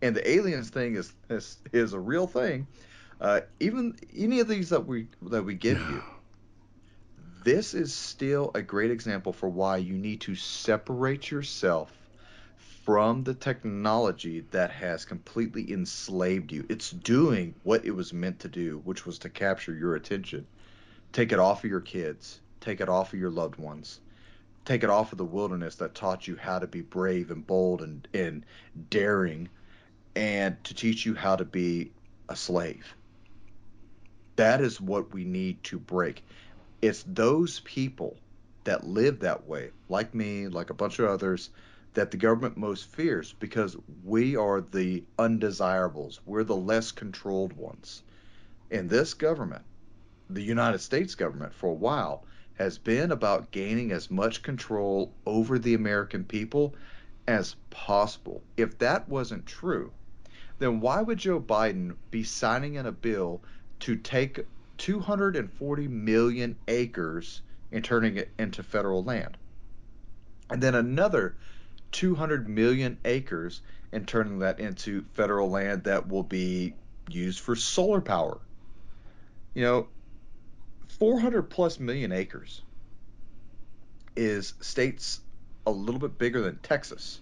[0.00, 2.68] and the aliens thing is is, is a real thing.
[3.20, 6.02] Uh, even any of these that we that we give you,
[7.44, 11.92] this is still a great example for why you need to separate yourself
[12.84, 16.66] from the technology that has completely enslaved you.
[16.68, 20.46] It's doing what it was meant to do, which was to capture your attention.
[21.12, 24.00] Take it off of your kids, take it off of your loved ones,
[24.64, 27.82] take it off of the wilderness that taught you how to be brave and bold
[27.82, 28.44] and, and
[28.90, 29.48] daring,
[30.14, 31.92] and to teach you how to be
[32.28, 32.94] a slave.
[34.36, 36.24] That is what we need to break.
[36.82, 38.16] It's those people
[38.64, 41.50] that live that way, like me, like a bunch of others,
[41.94, 46.20] that the government most fears because we are the undesirables.
[46.24, 48.02] We're the less controlled ones.
[48.70, 49.64] And this government,
[50.28, 55.58] the United States government, for a while, has been about gaining as much control over
[55.58, 56.74] the American people
[57.26, 58.42] as possible.
[58.56, 59.92] If that wasn't true,
[60.58, 63.42] then why would Joe Biden be signing in a bill
[63.80, 64.46] to take
[64.80, 69.36] 240 million acres and turning it into federal land?
[70.48, 71.36] And then another
[71.92, 73.60] 200 million acres
[73.92, 76.74] and turning that into federal land that will be
[77.10, 78.38] used for solar power.
[79.52, 79.88] You know,
[80.98, 82.62] 400 plus million acres
[84.16, 85.20] is states
[85.66, 87.20] a little bit bigger than Texas.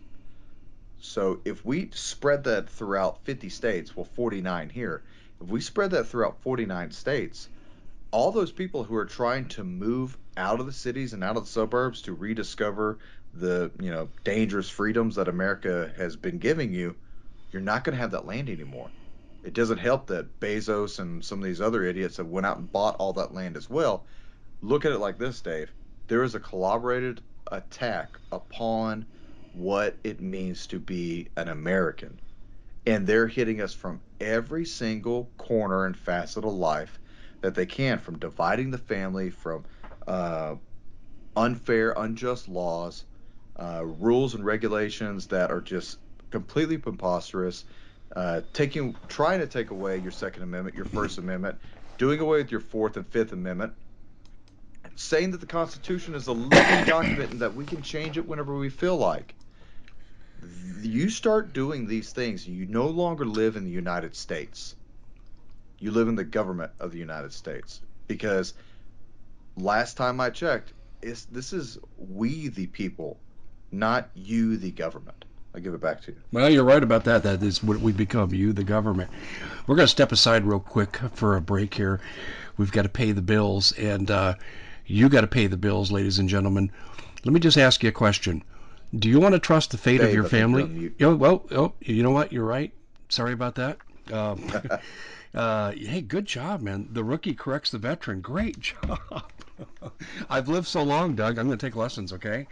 [1.01, 5.03] So if we spread that throughout 50 states, well, 49 here,
[5.41, 7.49] if we spread that throughout 49 states,
[8.11, 11.45] all those people who are trying to move out of the cities and out of
[11.45, 12.99] the suburbs to rediscover
[13.35, 16.97] the you know dangerous freedoms that America has been giving you,
[17.53, 18.91] you're not going to have that land anymore
[19.45, 22.71] it doesn't help that Bezos and some of these other idiots have went out and
[22.71, 24.05] bought all that land as well.
[24.61, 25.71] Look at it like this, Dave.
[26.09, 27.21] There is a collaborated
[27.51, 29.07] attack upon
[29.55, 32.21] what it means to be an American.
[32.87, 36.99] And they're hitting us from every single corner and facet of life
[37.41, 39.65] that they can, from dividing the family, from
[40.07, 40.57] uh,
[41.37, 43.05] unfair, unjust laws,
[43.57, 45.99] uh, rules and regulations that are just
[46.31, 47.65] completely preposterous,
[48.17, 51.59] uh, taking trying to take away your Second Amendment, your First Amendment,
[51.99, 53.75] doing away with your Fourth and Fifth Amendment,
[54.95, 58.57] saying that the Constitution is a living document and that we can change it whenever
[58.57, 59.35] we feel like.
[60.83, 64.77] You start doing these things, you no longer live in the United States.
[65.79, 67.81] You live in the government of the United States.
[68.07, 68.55] Because
[69.57, 73.19] last time I checked, it's, this is we the people,
[73.71, 75.25] not you the government.
[75.55, 76.19] I give it back to you.
[76.33, 77.23] Well, you're right about that.
[77.23, 79.11] That is what we become, you, the government.
[79.67, 82.01] We're going to step aside real quick for a break here.
[82.57, 84.35] We've got to pay the bills, and uh,
[84.87, 86.71] you got to pay the bills, ladies and gentlemen.
[87.25, 88.45] Let me just ask you a question.
[88.97, 90.93] Do you want to trust the fate of your I think you're family?
[90.99, 92.33] know, well, oh, you know what?
[92.33, 92.73] You're right.
[93.09, 93.79] Sorry about that.
[94.13, 94.51] Um,
[95.35, 96.89] uh, hey, good job, man.
[96.93, 98.21] The rookie corrects the veteran.
[98.21, 99.25] Great job.
[100.31, 101.39] I've lived so long, Doug.
[101.39, 102.47] I'm going to take lessons, okay?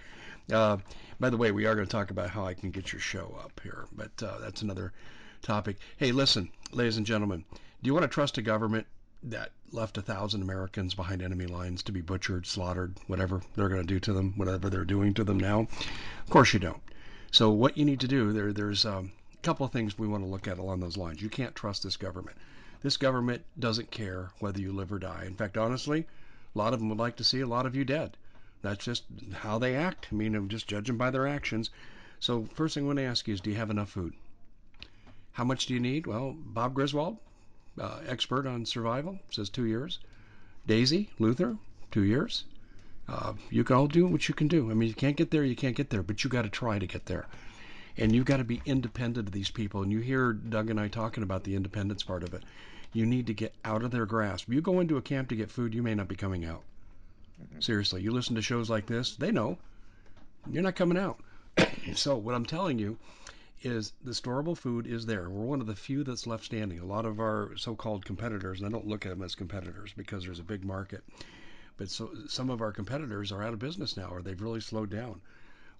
[0.52, 0.76] Uh,
[1.18, 3.38] by the way, we are going to talk about how I can get your show
[3.42, 4.92] up here, but uh, that's another
[5.40, 5.78] topic.
[5.96, 8.86] Hey, listen, ladies and gentlemen, do you want to trust a government
[9.22, 13.80] that left a thousand Americans behind enemy lines to be butchered, slaughtered, whatever they're going
[13.80, 15.60] to do to them, whatever they're doing to them now?
[16.22, 16.82] Of course you don't.
[17.30, 20.24] So what you need to do there, there's um, a couple of things we want
[20.24, 21.20] to look at along those lines.
[21.20, 22.36] You can't trust this government.
[22.82, 25.24] This government doesn't care whether you live or die.
[25.26, 26.06] In fact, honestly,
[26.54, 28.16] a lot of them would like to see a lot of you dead.
[28.62, 30.08] That's just how they act.
[30.10, 31.70] I mean, I'm just judging by their actions.
[32.20, 34.14] So first thing I want to ask you is, do you have enough food?
[35.32, 36.06] How much do you need?
[36.06, 37.18] Well, Bob Griswold,
[37.80, 39.98] uh, expert on survival, says two years.
[40.66, 41.56] Daisy Luther,
[41.90, 42.44] two years.
[43.08, 44.70] Uh, you can all do what you can do.
[44.70, 46.78] I mean, you can't get there, you can't get there, but you got to try
[46.78, 47.26] to get there.
[47.96, 49.82] And you've got to be independent of these people.
[49.82, 52.42] And you hear Doug and I talking about the independence part of it.
[52.92, 54.48] You need to get out of their grasp.
[54.48, 56.62] You go into a camp to get food, you may not be coming out.
[57.60, 59.58] Seriously, you listen to shows like this, they know
[60.50, 61.20] you're not coming out.
[61.94, 62.98] so what I'm telling you
[63.62, 65.28] is the storable food is there.
[65.28, 66.78] We're one of the few that's left standing.
[66.78, 70.24] A lot of our so-called competitors, and I don't look at them as competitors because
[70.24, 71.02] there's a big market,
[71.76, 74.90] but so some of our competitors are out of business now, or they've really slowed
[74.90, 75.20] down.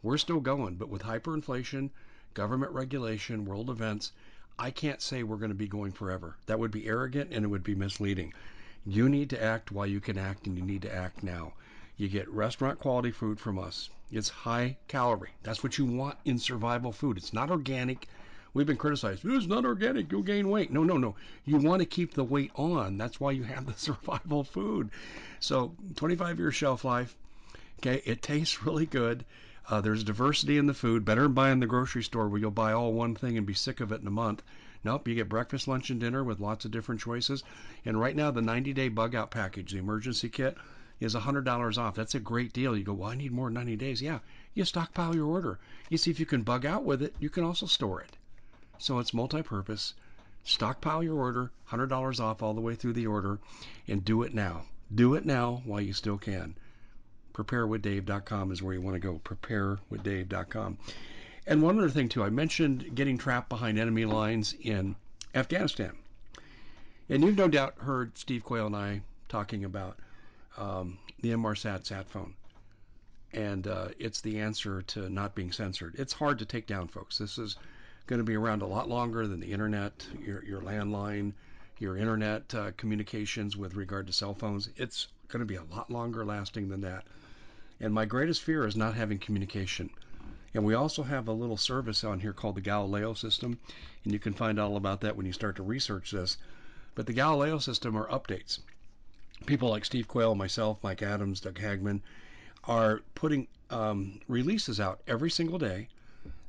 [0.03, 1.91] We're still going, but with hyperinflation,
[2.35, 4.13] government regulation, world events,
[4.59, 6.37] I can't say we're going to be going forever.
[6.47, 8.33] That would be arrogant and it would be misleading.
[8.87, 11.55] You need to act while you can act, and you need to act now.
[11.99, 13.89] You get restaurant quality food from us.
[14.13, 15.31] It's high calorie.
[15.43, 17.17] That's what you want in survival food.
[17.17, 18.07] It's not organic.
[18.53, 19.25] We've been criticized.
[19.25, 20.13] It's not organic.
[20.13, 20.71] You'll gain weight.
[20.71, 21.17] No, no, no.
[21.47, 22.99] You want to keep the weight on.
[22.99, 24.91] That's why you have the survival food.
[25.41, 27.17] So 25 year shelf life.
[27.79, 29.25] Okay, it tastes really good.
[29.69, 31.05] Uh, there's diversity in the food.
[31.05, 33.81] Better than buying the grocery store where you'll buy all one thing and be sick
[33.81, 34.43] of it in a month.
[34.85, 37.43] Nope, you get breakfast, lunch, and dinner with lots of different choices.
[37.87, 40.59] And right now, the 90 day bug out package, the emergency kit,
[41.01, 41.95] is $100 off.
[41.95, 42.77] That's a great deal.
[42.77, 44.03] You go, well, I need more than 90 days.
[44.03, 44.21] Yeah,
[44.55, 45.59] you stockpile your order.
[45.91, 47.15] You see if you can bug out with it.
[47.19, 48.17] You can also store it.
[48.79, 49.95] So it's multi purpose.
[50.45, 53.39] Stockpile your order, $100 off all the way through the order,
[53.89, 54.65] and do it now.
[54.95, 56.55] Do it now while you still can.
[57.35, 59.21] PrepareWithDave.com is where you want to go.
[59.25, 60.79] PrepareWithDave.com.
[61.49, 64.97] And one other thing, too, I mentioned getting trapped behind enemy lines in
[65.35, 65.93] Afghanistan.
[67.09, 69.99] And you've no doubt heard Steve Quayle and I talking about
[70.57, 72.35] um, the MRSAT sat phone.
[73.33, 75.97] And uh, it's the answer to not being censored.
[75.99, 77.19] It's hard to take down, folks.
[77.19, 77.57] This is
[78.07, 81.33] going to be around a lot longer than the internet, your, your landline,
[81.79, 84.71] your internet uh, communications with regard to cell phones.
[84.77, 87.05] It's going to be a lot longer lasting than that.
[87.81, 89.91] And my greatest fear is not having communication.
[90.55, 93.59] And we also have a little service on here called the Galileo system,
[94.05, 96.39] and you can find all about that when you start to research this.
[96.95, 98.61] But the Galileo system are updates.
[99.45, 102.01] People like Steve Quayle, myself, Mike Adams, Doug Hagmann
[102.65, 105.89] are putting um, releases out every single day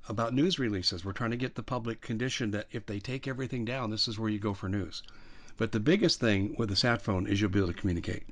[0.09, 1.03] about news releases.
[1.03, 4.17] We're trying to get the public conditioned that if they take everything down, this is
[4.17, 5.03] where you go for news.
[5.57, 8.23] But the biggest thing with the sat phone is you'll be able to communicate.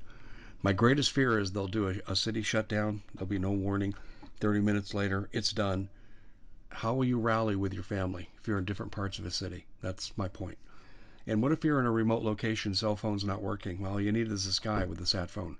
[0.61, 3.03] My greatest fear is they'll do a, a city shutdown.
[3.13, 3.93] There'll be no warning.
[4.39, 5.89] 30 minutes later, it's done.
[6.69, 9.65] How will you rally with your family if you're in different parts of a city?
[9.81, 10.57] That's my point.
[11.27, 13.79] And what if you're in a remote location, cell phone's not working?
[13.79, 15.57] Well, you need is the sky with the sat phone.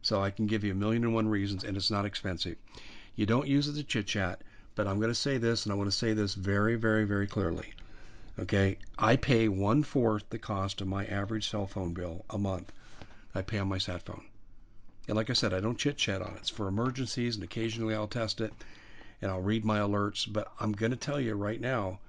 [0.00, 2.56] So I can give you a million and one reasons, and it's not expensive.
[3.14, 4.42] You don't use it to chit chat,
[4.74, 7.26] but I'm going to say this, and I want to say this very, very, very
[7.26, 7.74] clearly.
[8.38, 12.72] Okay, I pay one fourth the cost of my average cell phone bill a month.
[13.34, 14.24] I pay on my sat phone.
[15.06, 16.38] And like I said, I don't chit chat on it.
[16.38, 18.52] It's for emergencies, and occasionally I'll test it
[19.20, 20.30] and I'll read my alerts.
[20.30, 22.00] But I'm going to tell you right now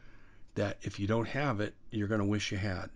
[0.56, 2.90] that if you don't have it, you're going to wish you had.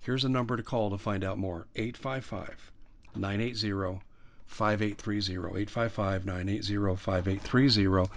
[0.00, 2.72] Here's a number to call to find out more 855
[3.14, 4.00] 980
[4.46, 5.46] 5830.
[5.46, 8.10] 855 980 5830.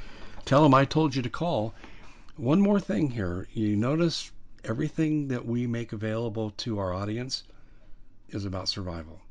[0.46, 1.74] Tell them I told you to call.
[2.38, 3.48] One more thing here.
[3.54, 4.32] You notice
[4.64, 7.44] everything that we make available to our audience
[8.30, 9.22] is about survival.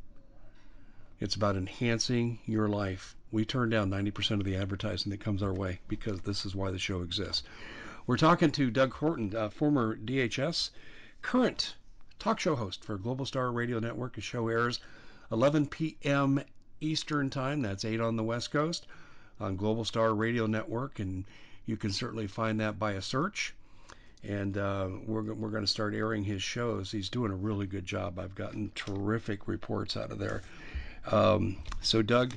[1.20, 3.16] It's about enhancing your life.
[3.32, 6.70] We turn down 90% of the advertising that comes our way because this is why
[6.70, 7.42] the show exists.
[8.06, 10.68] We're talking to Doug Horton, uh, former DHS,
[11.22, 11.74] current
[12.18, 14.16] talk show host for Global Star Radio Network.
[14.16, 14.78] The show airs
[15.32, 16.42] 11 p.m.
[16.82, 17.62] Eastern Time.
[17.62, 18.86] That's 8 on the West Coast
[19.40, 21.24] on Global Star Radio Network, and
[21.64, 23.54] you can certainly find that by a search.
[24.22, 26.92] And uh, we're, we're going to start airing his shows.
[26.92, 28.18] He's doing a really good job.
[28.18, 30.42] I've gotten terrific reports out of there.
[31.10, 32.34] Um, so, Doug,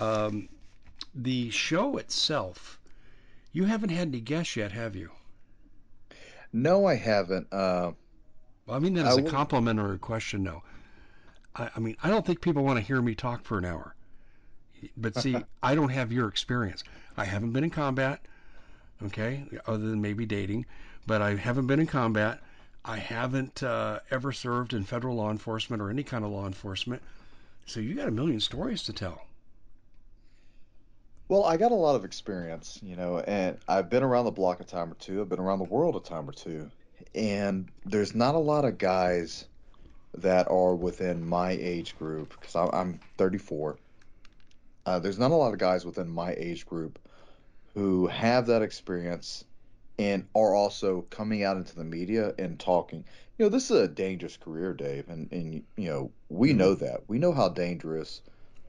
[0.00, 0.48] um,
[1.14, 2.80] the show itself,
[3.56, 5.10] you haven't had any guests yet, have you?
[6.52, 7.50] No, I haven't.
[7.50, 7.92] Uh,
[8.66, 10.62] well, I mean that as a complimentary question, no.
[11.54, 13.94] I, I mean, I don't think people want to hear me talk for an hour.
[14.98, 16.84] But see, I don't have your experience.
[17.16, 18.20] I haven't been in combat,
[19.02, 20.66] okay, other than maybe dating,
[21.06, 22.40] but I haven't been in combat.
[22.84, 27.00] I haven't uh, ever served in federal law enforcement or any kind of law enforcement.
[27.64, 29.25] So you got a million stories to tell.
[31.28, 34.60] Well, I got a lot of experience, you know, and I've been around the block
[34.60, 35.20] a time or two.
[35.20, 36.70] I've been around the world a time or two.
[37.14, 39.46] And there's not a lot of guys
[40.14, 43.76] that are within my age group because I'm 34.
[44.86, 46.98] Uh, there's not a lot of guys within my age group
[47.74, 49.44] who have that experience
[49.98, 53.04] and are also coming out into the media and talking.
[53.36, 56.84] You know, this is a dangerous career, Dave, and and you know we know mm-hmm.
[56.84, 57.08] that.
[57.08, 58.22] We know how dangerous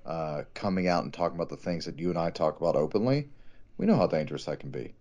[0.07, 3.27] uh, coming out and talking about the things that you and I talk about openly.
[3.77, 4.95] We know how dangerous that can be,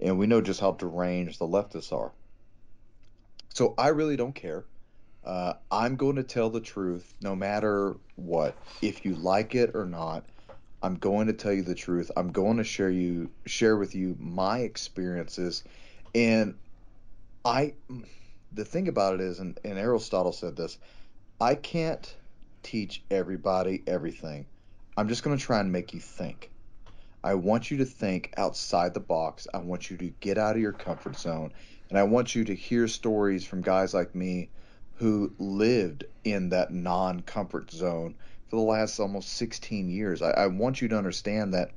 [0.00, 2.12] and we know just how deranged the leftists are.
[3.52, 4.64] So I really don't care.
[5.24, 8.56] Uh, I'm going to tell the truth no matter what.
[8.80, 10.24] If you like it or not,
[10.82, 12.10] I'm going to tell you the truth.
[12.16, 15.64] I'm going to share you share with you my experiences.
[16.14, 16.54] And
[17.44, 17.74] I
[18.52, 20.78] the thing about it is and, and Aristotle said this,
[21.40, 22.14] I can't
[22.62, 24.46] teach everybody everything.
[24.96, 26.50] I'm just going to try and make you think.
[27.24, 29.46] I want you to think outside the box.
[29.54, 31.52] I want you to get out of your comfort zone.
[31.88, 34.50] And I want you to hear stories from guys like me
[34.96, 38.16] who lived in that non comfort zone
[38.48, 40.20] for the last almost 16 years.
[40.20, 41.70] I, I want you to understand that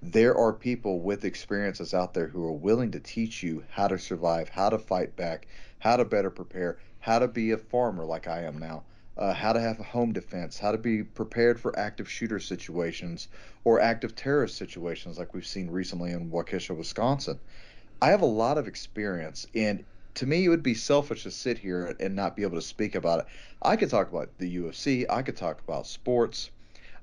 [0.00, 3.98] there are people with experiences out there who are willing to teach you how to
[3.98, 5.48] survive, how to fight back,
[5.80, 8.84] how to better prepare, how to be a farmer like I am now,
[9.20, 13.28] uh, how to have a home defense, how to be prepared for active shooter situations
[13.64, 17.38] or active terrorist situations like we've seen recently in Waukesha, Wisconsin.
[18.02, 21.58] I have a lot of experience, and to me, it would be selfish to sit
[21.58, 23.26] here and not be able to speak about it.
[23.62, 26.50] I could talk about the UFC, I could talk about sports,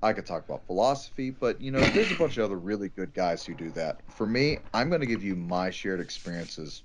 [0.01, 3.13] I could talk about philosophy, but you know, there's a bunch of other really good
[3.13, 4.01] guys who do that.
[4.11, 6.83] For me, I'm going to give you my shared experiences,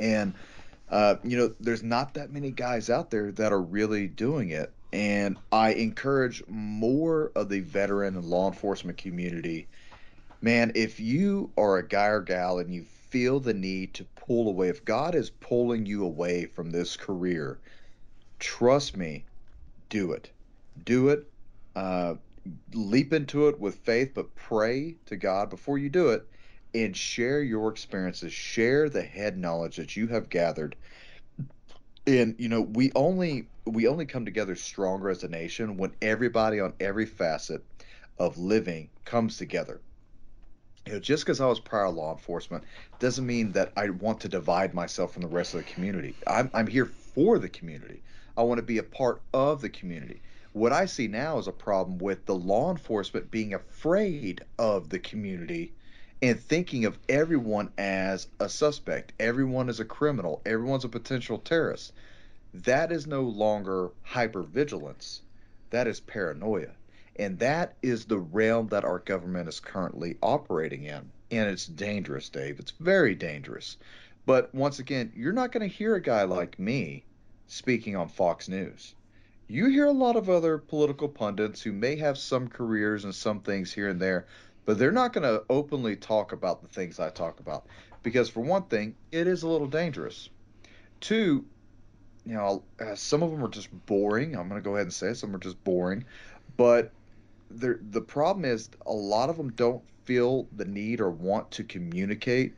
[0.00, 0.34] and
[0.88, 4.72] uh, you know, there's not that many guys out there that are really doing it,
[4.92, 9.66] and I encourage more of the veteran and law enforcement community.
[10.40, 14.48] Man, if you are a guy or gal and you feel the need to pull
[14.48, 17.58] away, if God is pulling you away from this career,
[18.38, 19.24] trust me,
[19.88, 20.30] do it.
[20.84, 21.28] Do it.
[21.74, 22.14] Uh,
[22.74, 26.28] leap into it with faith, but pray to God before you do it
[26.84, 28.32] and share your experiences.
[28.32, 30.76] Share the head knowledge that you have gathered.
[32.06, 36.60] And you know, we only we only come together stronger as a nation when everybody
[36.60, 37.64] on every facet
[38.18, 39.80] of living comes together
[40.86, 42.64] you know, just because I was prior law enforcement
[43.00, 46.14] doesn't mean that I want to divide myself from the rest of the community.
[46.26, 48.02] I'm, I'm here for the community.
[48.36, 50.22] I want to be a part of the community.
[50.52, 54.98] What I see now is a problem with the law enforcement being afraid of the
[55.00, 55.74] community
[56.22, 59.12] and thinking of everyone as a suspect.
[59.20, 60.40] Everyone is a criminal.
[60.46, 61.92] Everyone's a potential terrorist.
[62.54, 65.20] That is no longer hypervigilance.
[65.70, 66.70] That is paranoia.
[67.16, 71.10] And that is the realm that our government is currently operating in.
[71.30, 72.58] And it's dangerous, Dave.
[72.58, 73.76] It's very dangerous.
[74.26, 77.04] But once again, you're not going to hear a guy like me
[77.46, 78.94] speaking on Fox News.
[79.48, 83.40] You hear a lot of other political pundits who may have some careers and some
[83.40, 84.26] things here and there,
[84.66, 87.66] but they're not going to openly talk about the things I talk about.
[88.02, 90.28] Because, for one thing, it is a little dangerous.
[91.00, 91.44] Two,
[92.26, 94.36] you know, uh, some of them are just boring.
[94.36, 95.14] I'm going to go ahead and say it.
[95.16, 96.04] Some are just boring.
[96.56, 96.92] But
[97.50, 101.64] the the problem is a lot of them don't feel the need or want to
[101.64, 102.54] communicate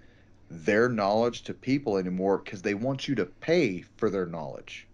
[0.50, 4.86] their knowledge to people anymore because they want you to pay for their knowledge.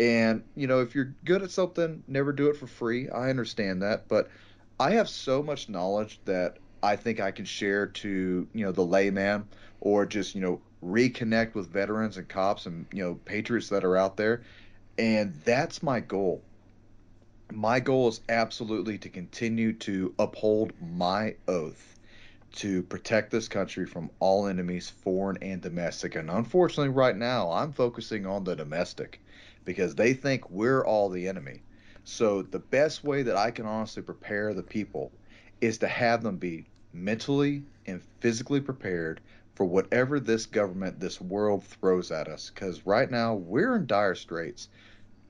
[0.00, 3.08] And you know, if you're good at something, never do it for free.
[3.10, 4.30] I understand that, but
[4.82, 8.84] I have so much knowledge that I think I can share to you know the
[8.84, 9.46] layman
[9.80, 13.96] or just you know reconnect with veterans and cops and you know patriots that are
[13.96, 14.42] out there,
[14.98, 16.42] and that's my goal
[17.54, 21.98] my goal is absolutely to continue to uphold my oath
[22.52, 26.14] to protect this country from all enemies, foreign and domestic.
[26.16, 29.20] And unfortunately, right now, I'm focusing on the domestic
[29.64, 31.62] because they think we're all the enemy.
[32.04, 35.14] So, the best way that I can honestly prepare the people
[35.60, 39.22] is to have them be mentally and physically prepared
[39.54, 42.50] for whatever this government, this world throws at us.
[42.50, 44.68] Because right now, we're in dire straits.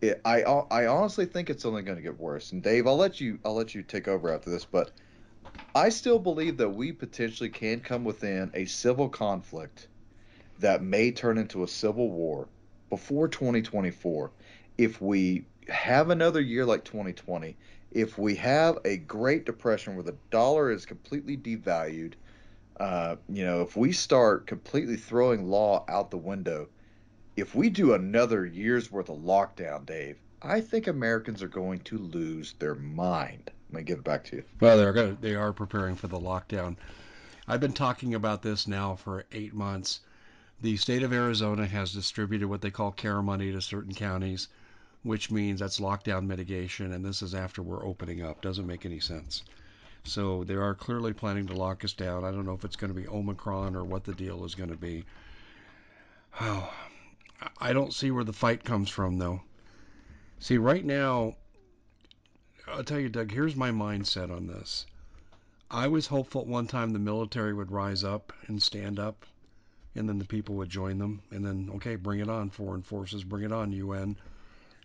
[0.01, 2.53] It, I I honestly think it's only going to get worse.
[2.53, 4.93] And Dave, I'll let you I'll let you take over after this, but
[5.75, 9.89] I still believe that we potentially can come within a civil conflict
[10.59, 12.51] that may turn into a civil war
[12.91, 14.35] before 2024
[14.79, 17.57] if we have another year like 2020
[17.91, 22.15] if we have a great depression where the dollar is completely devalued
[22.81, 26.69] uh, you know if we start completely throwing law out the window
[27.37, 31.99] if we do another year's worth of lockdown dave i think americans are going to
[31.99, 33.51] lose their mind.
[33.73, 34.45] Let me give it back to you.
[34.61, 36.77] Well they're going they are preparing for the lockdown.
[37.49, 40.01] I've been talking about this now for eight months.
[40.61, 44.49] The state of Arizona has distributed what they call care money to certain counties,
[45.03, 48.41] which means that's lockdown mitigation, and this is after we're opening up.
[48.41, 49.43] Doesn't make any sense.
[50.05, 52.25] So they are clearly planning to lock us down.
[52.25, 54.71] I don't know if it's going to be Omicron or what the deal is going
[54.71, 55.05] to be.
[56.41, 56.73] Oh,
[57.59, 59.43] I don't see where the fight comes from, though.
[60.39, 61.37] See, right now,
[62.67, 64.87] I'll tell you, Doug, here's my mindset on this.
[65.71, 69.25] I was hopeful at one time the military would rise up and stand up
[69.95, 73.25] and then the people would join them, and then okay, bring it on, foreign forces,
[73.25, 74.17] bring it on, UN.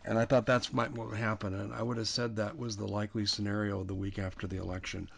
[0.06, 2.78] And I thought that's might what would happen, and I would have said that was
[2.78, 5.10] the likely scenario the week after the election.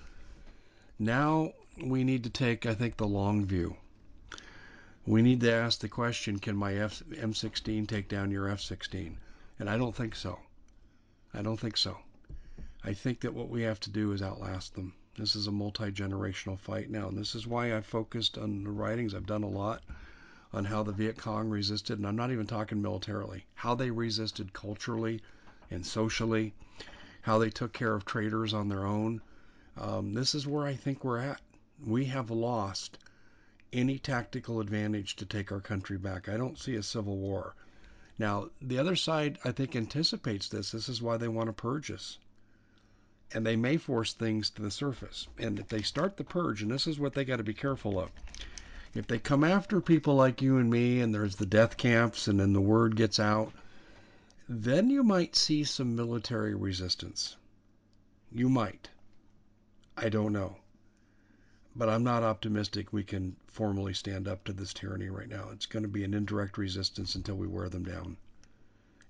[0.98, 3.78] Now we need to take, I think, the long view.
[5.06, 9.16] We need to ask the question: Can my F- M16 take down your F-16?
[9.60, 10.40] And I don't think so.
[11.34, 11.98] I don't think so.
[12.84, 14.94] I think that what we have to do is outlast them.
[15.18, 18.72] This is a multi generational fight now, and this is why I focused on the
[18.72, 19.14] writings.
[19.14, 19.84] I've done a lot
[20.52, 24.54] on how the Viet Cong resisted, and I'm not even talking militarily, how they resisted
[24.54, 25.22] culturally
[25.70, 26.54] and socially,
[27.22, 29.22] how they took care of traitors on their own.
[29.78, 31.42] Um, this is where I think we're at.
[31.86, 32.98] We have lost
[33.72, 36.28] any tactical advantage to take our country back.
[36.28, 37.56] I don't see a civil war.
[38.18, 40.72] Now, the other side, I think, anticipates this.
[40.72, 42.18] This is why they want to purge us
[43.32, 45.28] and they may force things to the surface.
[45.38, 48.00] And if they start the purge, and this is what they got to be careful
[48.00, 48.10] of,
[48.94, 52.40] if they come after people like you and me, and there's the death camps, and
[52.40, 53.54] then the word gets out,
[54.48, 57.36] then you might see some military resistance.
[58.32, 58.90] You might.
[59.96, 60.58] I don't know.
[61.76, 65.50] But I'm not optimistic we can formally stand up to this tyranny right now.
[65.52, 68.18] It's going to be an indirect resistance until we wear them down.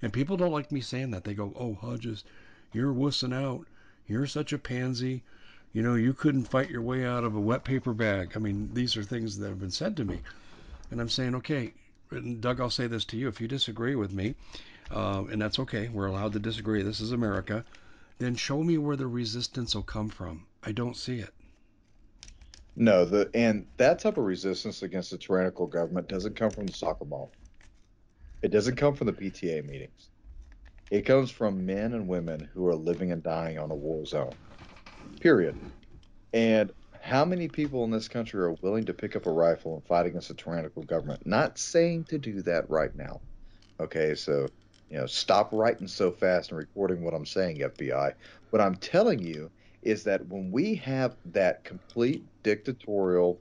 [0.01, 1.23] And people don't like me saying that.
[1.23, 2.23] They go, oh, Hodges,
[2.73, 3.65] you're wussing out
[4.09, 5.23] you're such a pansy.
[5.73, 8.31] You know, you couldn't fight your way out of a wet paper bag.
[8.35, 10.21] I mean, these are things that have been said to me.
[10.89, 11.73] And I'm saying, okay,
[12.11, 13.27] and Doug, I'll say this to you.
[13.27, 14.35] If you disagree with me,
[14.89, 16.81] uh, and that's okay, we're allowed to disagree.
[16.81, 17.63] This is America.
[18.17, 20.45] Then show me where the resistance will come from.
[20.63, 21.33] I don't see it.
[22.75, 26.73] No, the and that type of resistance against a tyrannical government doesn't come from the
[26.73, 27.31] soccer ball.
[28.41, 30.09] It doesn't come from the PTA meetings.
[30.89, 34.33] It comes from men and women who are living and dying on a war zone.
[35.19, 35.57] Period.
[36.33, 39.83] And how many people in this country are willing to pick up a rifle and
[39.85, 41.25] fight against a tyrannical government?
[41.25, 43.21] Not saying to do that right now.
[43.79, 44.47] Okay, so
[44.89, 48.13] you know, stop writing so fast and recording what I'm saying, FBI.
[48.49, 49.51] What I'm telling you
[49.81, 53.39] is that when we have that complete dictatorial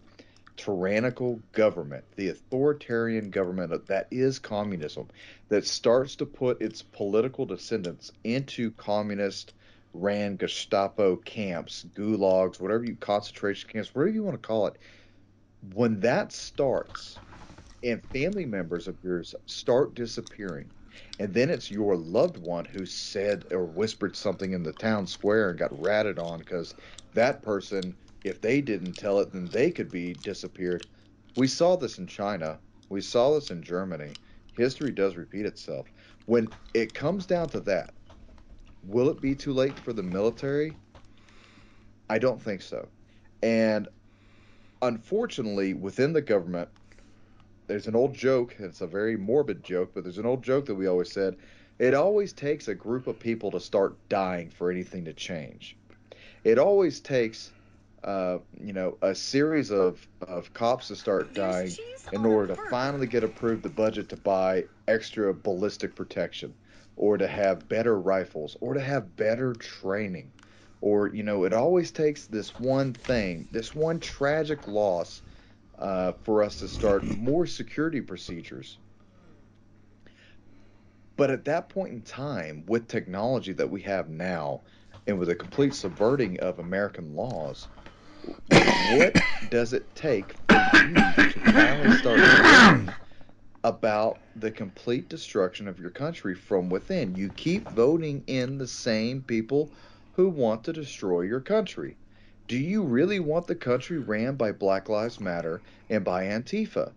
[0.56, 5.08] tyrannical government, the authoritarian government that is communism,
[5.48, 9.54] that starts to put its political descendants into communist
[9.92, 14.78] ran Gestapo camps, gulags, whatever you concentration camps, whatever you want to call it.
[15.62, 17.20] When that starts
[17.82, 20.72] and family members of yours start disappearing,
[21.18, 25.50] and then it's your loved one who said or whispered something in the town square
[25.50, 26.74] and got ratted on because
[27.14, 30.88] that person if they didn't tell it, then they could be disappeared.
[31.36, 32.60] We saw this in China.
[32.90, 34.18] We saw this in Germany.
[34.54, 35.88] History does repeat itself.
[36.26, 37.94] When it comes down to that,
[38.84, 40.76] will it be too late for the military?
[42.10, 42.88] I don't think so.
[43.42, 43.88] And
[44.82, 46.68] unfortunately, within the government,
[47.66, 48.56] there's an old joke.
[48.58, 51.36] It's a very morbid joke, but there's an old joke that we always said.
[51.78, 55.76] It always takes a group of people to start dying for anything to change.
[56.44, 57.52] It always takes
[58.04, 61.70] uh, you know, a series of, of cops to start dying
[62.12, 66.54] in order to finally get approved the budget to buy extra ballistic protection.
[66.98, 70.32] Or to have better rifles or to have better training
[70.80, 75.22] or you know it always takes this one thing this one tragic loss
[75.78, 78.80] uh, for us to start more security procedures.
[81.16, 84.64] But at that point in time with technology that we have now
[85.06, 87.68] and with a complete subverting of american laws
[88.76, 92.28] what does it take for you to finally start
[93.68, 99.20] about the complete destruction of your country from within you keep voting in the same
[99.20, 99.70] people
[100.12, 101.98] who want to destroy your country.
[102.46, 105.60] Do you really want the country ran by Black Lives Matter
[105.90, 106.92] and by Antifa?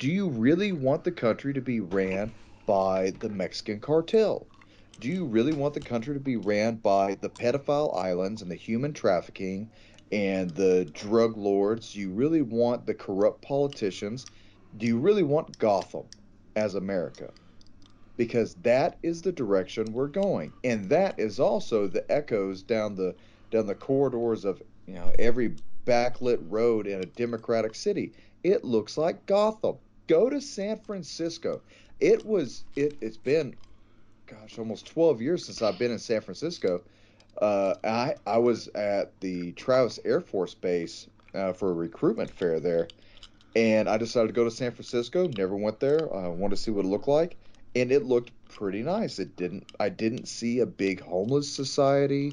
[0.00, 2.32] Do you really want the country to be ran
[2.66, 4.48] by the Mexican cartel?
[4.98, 8.56] Do you really want the country to be ran by the pedophile islands and the
[8.56, 9.70] human trafficking
[10.10, 11.92] and the drug lords?
[11.92, 14.26] Do you really want the corrupt politicians?
[14.76, 16.06] Do you really want Gotham
[16.56, 17.32] as America?
[18.20, 20.52] because that is the direction we're going.
[20.62, 23.16] And that is also the echoes down the
[23.50, 25.56] down the corridors of you know every
[25.86, 28.12] backlit road in a democratic city.
[28.44, 29.78] It looks like gotham.
[30.06, 31.62] Go to san francisco.
[31.98, 33.56] It was it, it's been
[34.26, 36.84] gosh almost 12 years since i've been in san francisco.
[37.40, 42.60] Uh, I, I was at the travis air force base uh, for a recruitment fair
[42.60, 42.92] there
[43.56, 46.62] and i decided to go to san francisco never went there i uh, wanted to
[46.62, 47.36] see what it looked like
[47.74, 49.18] and it looked pretty nice.
[49.18, 49.70] It didn't.
[49.78, 52.32] I didn't see a big homeless society.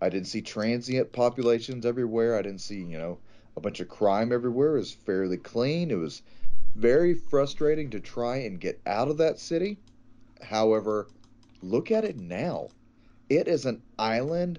[0.00, 2.36] I didn't see transient populations everywhere.
[2.36, 3.18] I didn't see you know
[3.56, 4.74] a bunch of crime everywhere.
[4.74, 5.90] It was fairly clean.
[5.90, 6.22] It was
[6.74, 9.78] very frustrating to try and get out of that city.
[10.42, 11.08] However,
[11.62, 12.68] look at it now.
[13.28, 14.58] It is an island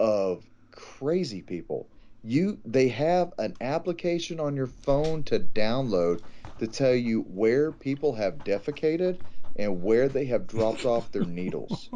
[0.00, 1.88] of crazy people.
[2.28, 6.20] You they have an application on your phone to download
[6.58, 9.20] to tell you where people have defecated
[9.56, 11.88] and where they have dropped off their needles.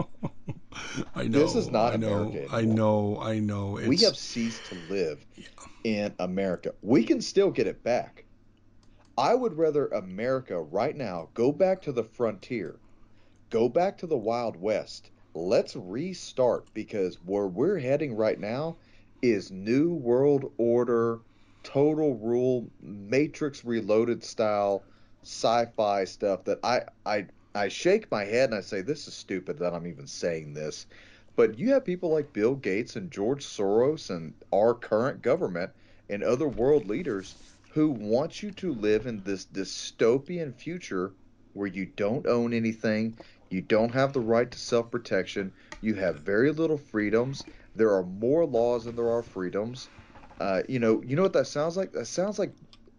[1.14, 1.38] I know.
[1.38, 2.54] This is not I know, America.
[2.56, 3.20] I know.
[3.20, 3.76] I know.
[3.76, 5.26] It's, we have ceased to live
[5.84, 6.74] in America.
[6.80, 8.24] We can still get it back.
[9.18, 12.80] I would rather America right now go back to the frontier,
[13.50, 15.10] go back to the Wild West.
[15.34, 18.78] Let's restart because where we're heading right now
[19.22, 21.20] is New World Order,
[21.62, 24.82] Total Rule, Matrix Reloaded style
[25.22, 29.58] sci-fi stuff that I I I shake my head and I say, this is stupid
[29.60, 30.86] that I'm even saying this.
[31.36, 35.70] But you have people like Bill Gates and George Soros and our current government
[36.10, 37.36] and other world leaders
[37.72, 41.12] who want you to live in this dystopian future
[41.54, 43.16] where you don't own anything,
[43.50, 47.44] you don't have the right to self protection, you have very little freedoms,
[47.74, 49.88] there are more laws than there are freedoms.
[50.40, 51.92] Uh, you know, you know what that sounds like?
[51.92, 52.52] That sounds like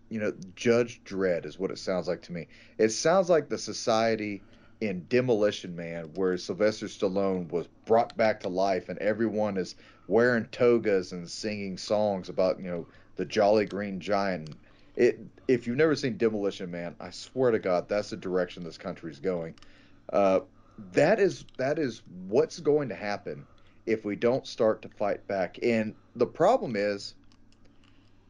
[0.09, 2.47] you know, Judge Dredd is what it sounds like to me.
[2.77, 4.43] It sounds like the society
[4.79, 9.75] in Demolition Man, where Sylvester Stallone was brought back to life, and everyone is
[10.07, 14.55] wearing togas and singing songs about you know the Jolly Green Giant.
[14.95, 18.77] It if you've never seen Demolition Man, I swear to God, that's the direction this
[18.77, 19.55] country is going.
[20.11, 20.41] Uh,
[20.91, 23.47] that is that is what's going to happen
[23.85, 25.59] if we don't start to fight back.
[25.61, 27.15] And the problem is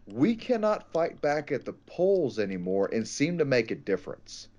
[0.08, 4.50] we cannot fight back at the polls anymore and seem to make a difference.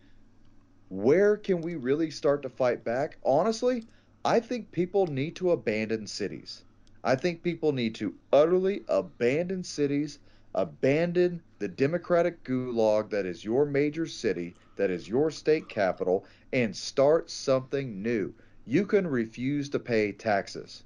[0.88, 3.18] Where can we really start to fight back?
[3.24, 3.84] Honestly,
[4.24, 6.64] I think people need to abandon cities.
[7.02, 10.18] I think people need to utterly abandon cities,
[10.54, 16.74] abandon the democratic gulag that is your major city, that is your state capital, and
[16.74, 18.32] start something new.
[18.66, 20.84] You can refuse to pay taxes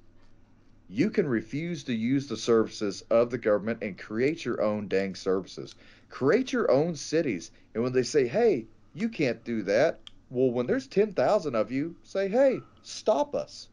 [0.91, 5.13] you can refuse to use the services of the government and create your own dang
[5.13, 5.75] services.
[6.09, 7.51] Create your own cities.
[7.75, 8.65] And when they say, hey,
[8.95, 9.99] you can't do that,
[10.31, 13.69] well, when there's 10,000 of you, say, hey, stop us.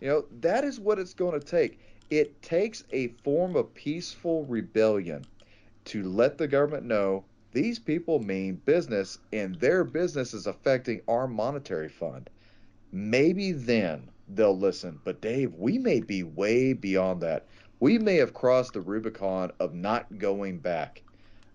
[0.00, 1.78] You know, that is what it's going to take.
[2.10, 5.24] It takes a form of peaceful rebellion
[5.86, 11.28] to let the government know these people mean business and their business is affecting our
[11.28, 12.28] monetary fund.
[12.92, 15.00] Maybe then they'll listen.
[15.02, 17.46] But Dave, we may be way beyond that.
[17.80, 21.02] We may have crossed the Rubicon of not going back.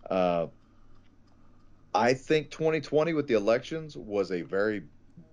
[0.10, 0.48] Uh,
[1.94, 4.84] I think 2020 with the elections was a very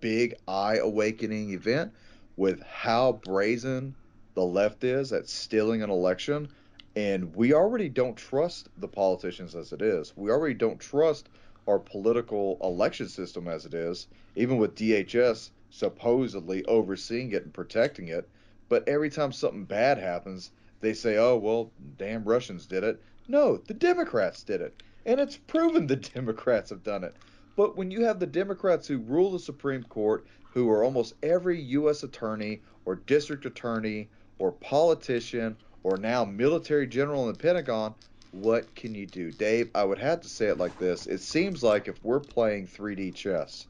[0.01, 1.93] big eye awakening event
[2.37, 3.95] with how brazen
[4.35, 6.49] the left is at stealing an election.
[6.97, 10.13] And we already don't trust the politicians as it is.
[10.17, 11.29] We already don't trust
[11.67, 14.07] our political election system as it is.
[14.37, 18.29] Even with DHS supposedly overseeing it and protecting it.
[18.69, 23.03] But every time something bad happens, they say, oh, well, damn Russians did it.
[23.27, 24.81] No, the Democrats did it.
[25.05, 27.17] And it's proven the Democrats have done it.
[27.57, 31.61] But when you have the Democrats who rule the Supreme Court, who are almost every
[31.61, 32.05] U.S.
[32.05, 34.09] attorney or district attorney
[34.39, 37.97] or politician or now military general in the Pentagon,
[38.31, 39.33] what can you do?
[39.33, 41.09] Dave, I would have to say it like this.
[41.09, 43.67] It seems like if we're playing 3D chess,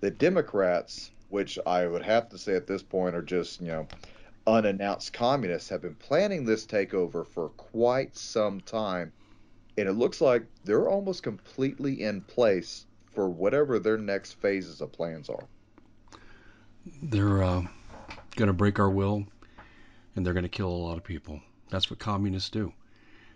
[0.00, 3.86] the Democrats, which I would have to say at this point are just, you know,
[4.46, 9.12] unannounced communists, have been planning this takeover for quite some time.
[9.76, 14.92] And it looks like they're almost completely in place for whatever their next phases of
[14.92, 15.44] plans are.
[17.02, 17.62] They're uh,
[18.36, 19.26] going to break our will
[20.14, 21.40] and they're going to kill a lot of people.
[21.70, 22.72] That's what communists do.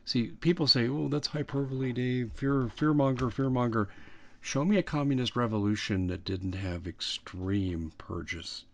[0.05, 2.33] See, people say, "Oh, that's hyperbole, Dave.
[2.35, 3.89] Fear, fearmonger, fearmonger."
[4.43, 8.65] Show me a communist revolution that didn't have extreme purges.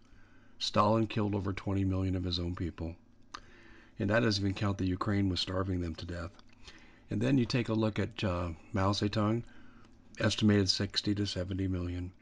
[0.60, 2.94] Stalin killed over 20 million of his own people,
[3.98, 6.30] and that doesn't even count the Ukraine was starving them to death.
[7.10, 9.42] And then you take a look at uh, Mao Zedong,
[10.20, 12.12] estimated 60 to 70 million.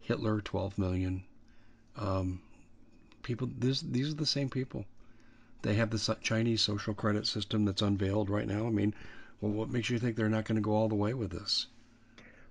[0.00, 1.24] Hitler, 12 million.
[1.96, 2.42] Um,
[3.22, 4.84] people, this, these are the same people.
[5.62, 8.66] They have the Chinese social credit system that's unveiled right now.
[8.66, 8.94] I mean,
[9.40, 11.66] well, what makes you think they're not going to go all the way with this?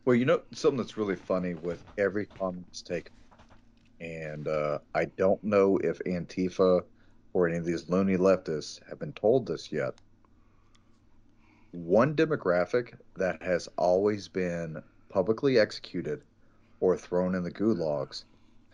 [0.05, 3.11] Well, you know, something that's really funny with every communist take,
[3.99, 6.83] and uh, I don't know if Antifa
[7.33, 9.93] or any of these loony leftists have been told this yet.
[11.71, 16.23] One demographic that has always been publicly executed
[16.79, 18.25] or thrown in the gulags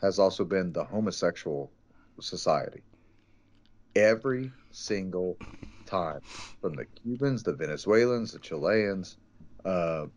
[0.02, 1.74] has also been the homosexual
[2.22, 2.84] society
[3.96, 5.40] every single
[5.86, 6.22] time
[6.62, 9.18] from the Cubans, the Venezuelans, the Chileans,
[9.66, 10.08] uh,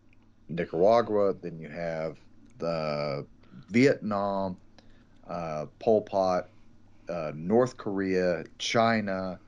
[0.49, 1.33] Nicaragua.
[1.33, 2.17] Then you have
[2.57, 3.25] the
[3.69, 4.57] Vietnam,
[5.27, 6.49] uh, Pol Pot,
[7.09, 9.39] uh, North Korea, China,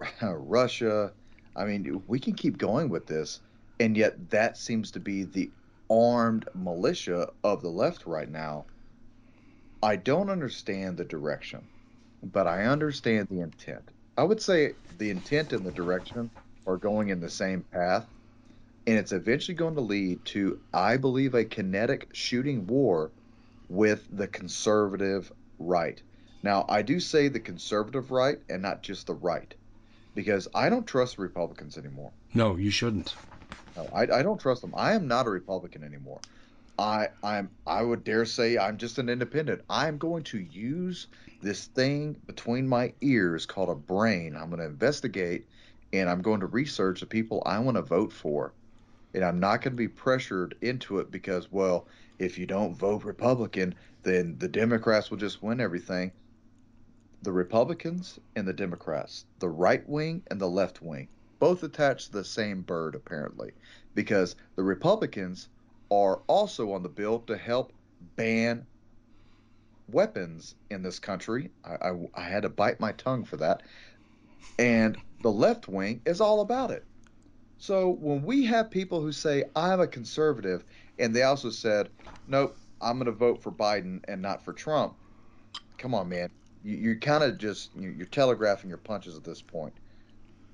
[0.22, 1.12] Russia.
[1.56, 3.40] I mean, we can keep going with this,
[3.80, 5.50] and yet that seems to be the
[5.90, 8.66] armed militia of the left right now.
[9.82, 11.68] I don't understand the direction
[12.22, 13.90] but I understand the intent.
[14.16, 16.30] I would say the intent and the direction
[16.66, 18.06] are going in the same path,
[18.88, 23.10] and it's eventually going to lead to, I believe, a kinetic shooting war
[23.68, 26.00] with the conservative right.
[26.42, 29.52] Now, I do say the conservative right and not just the right,
[30.14, 32.12] because I don't trust Republicans anymore.
[32.32, 33.14] No, you shouldn't.
[33.76, 34.72] No, I, I don't trust them.
[34.74, 36.20] I am not a Republican anymore.
[36.78, 39.60] I I'm I would dare say I'm just an independent.
[39.68, 41.08] I'm going to use
[41.42, 44.34] this thing between my ears called a brain.
[44.34, 45.44] I'm going to investigate
[45.92, 48.54] and I'm going to research the people I want to vote for.
[49.14, 51.86] And I'm not going to be pressured into it because well,
[52.18, 56.12] if you don't vote Republican, then the Democrats will just win everything.
[57.22, 62.12] The Republicans and the Democrats, the right wing and the left wing, both attached to
[62.12, 63.52] the same bird apparently
[63.94, 65.48] because the Republicans
[65.90, 67.72] are also on the bill to help
[68.16, 68.66] ban
[69.90, 71.50] weapons in this country.
[71.64, 73.62] I, I, I, had to bite my tongue for that.
[74.58, 76.84] And the left wing is all about it.
[77.58, 80.64] So when we have people who say, I'm a conservative,
[80.98, 81.90] and they also said,
[82.26, 84.94] nope, I'm going to vote for Biden and not for Trump,
[85.76, 86.30] come on, man.
[86.62, 89.74] You, you're kind of just, you're telegraphing your punches at this point.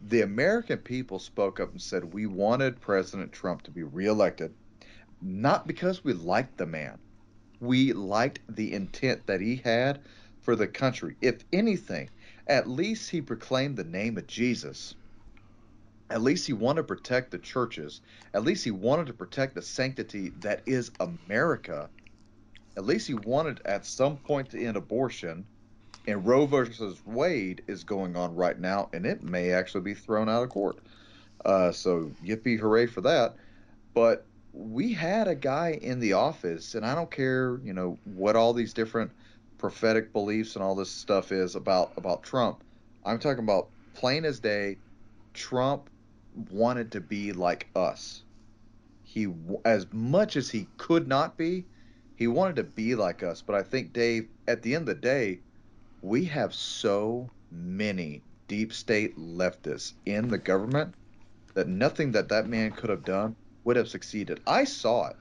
[0.09, 4.53] The American people spoke up and said, we wanted President Trump to be reelected
[5.25, 6.99] not because we liked the man.
[7.61, 10.03] We liked the intent that he had
[10.43, 11.17] for the country.
[11.23, 12.11] If anything,
[12.47, 14.95] at least he proclaimed the name of Jesus.
[16.11, 18.01] At least he wanted to protect the churches.
[18.35, 21.89] At least he wanted to protect the sanctity that is America.
[22.77, 25.45] At least he wanted at some point to end abortion.
[26.07, 30.29] And Roe versus Wade is going on right now, and it may actually be thrown
[30.29, 30.77] out of court.
[31.45, 33.37] Uh, so yippee hooray for that.
[33.95, 38.37] But we had a guy in the office, and I don't care, you know, what
[38.37, 39.11] all these different
[39.59, 42.63] prophetic beliefs and all this stuff is about about Trump.
[43.05, 44.77] I'm talking about plain as day.
[45.33, 45.91] Trump
[46.51, 48.23] wanted to be like us.
[49.03, 49.29] He,
[49.65, 51.67] as much as he could not be,
[52.17, 53.43] he wanted to be like us.
[53.43, 55.41] But I think Dave, at the end of the day,
[56.03, 60.95] we have so many deep state leftists in the government
[61.55, 64.41] that nothing that that man could have done would have succeeded.
[64.47, 65.17] I saw it.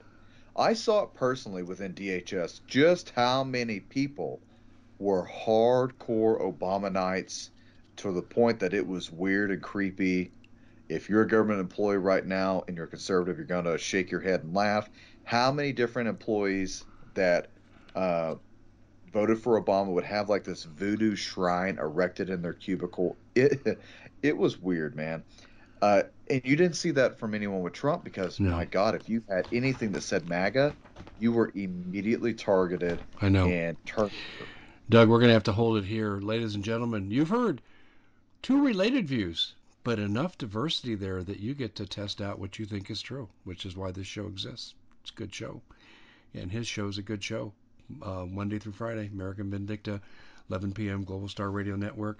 [0.56, 4.40] I saw it personally within DHS just how many people
[4.98, 7.50] were hardcore Obamanites
[7.96, 10.30] to the point that it was weird and creepy.
[10.88, 14.20] If you're a government employee right now and you're conservative, you're going to shake your
[14.20, 14.90] head and laugh.
[15.24, 17.52] How many different employees that
[17.94, 18.34] uh,
[19.12, 23.18] voted for Obama would have like this voodoo shrine erected in their cubicle?
[23.34, 23.80] It
[24.22, 25.24] it was weird, man.
[25.82, 28.52] Uh, and you didn't see that from anyone with Trump because No.
[28.52, 30.74] my God, if you had anything that said MAGA,
[31.18, 33.46] you were immediately targeted I know.
[33.48, 34.12] and turned.
[34.88, 36.18] Doug, we're going to have to hold it here.
[36.20, 37.62] Ladies and gentlemen, you've heard
[38.42, 42.64] two related views, but enough diversity there that you get to test out what you
[42.64, 44.74] think is true, which is why this show exists.
[45.02, 45.60] It's a good show.
[46.32, 47.52] And his show is a good show.
[48.02, 50.00] Uh, Monday through Friday, American Vindicta,
[50.48, 52.18] 11 p.m., Global Star Radio Network.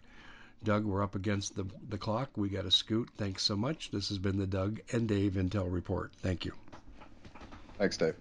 [0.62, 2.30] Doug, we're up against the, the clock.
[2.36, 3.08] We got to scoot.
[3.16, 3.90] Thanks so much.
[3.90, 6.12] This has been the Doug and Dave Intel Report.
[6.22, 6.52] Thank you.
[7.78, 8.14] Thanks, Dave.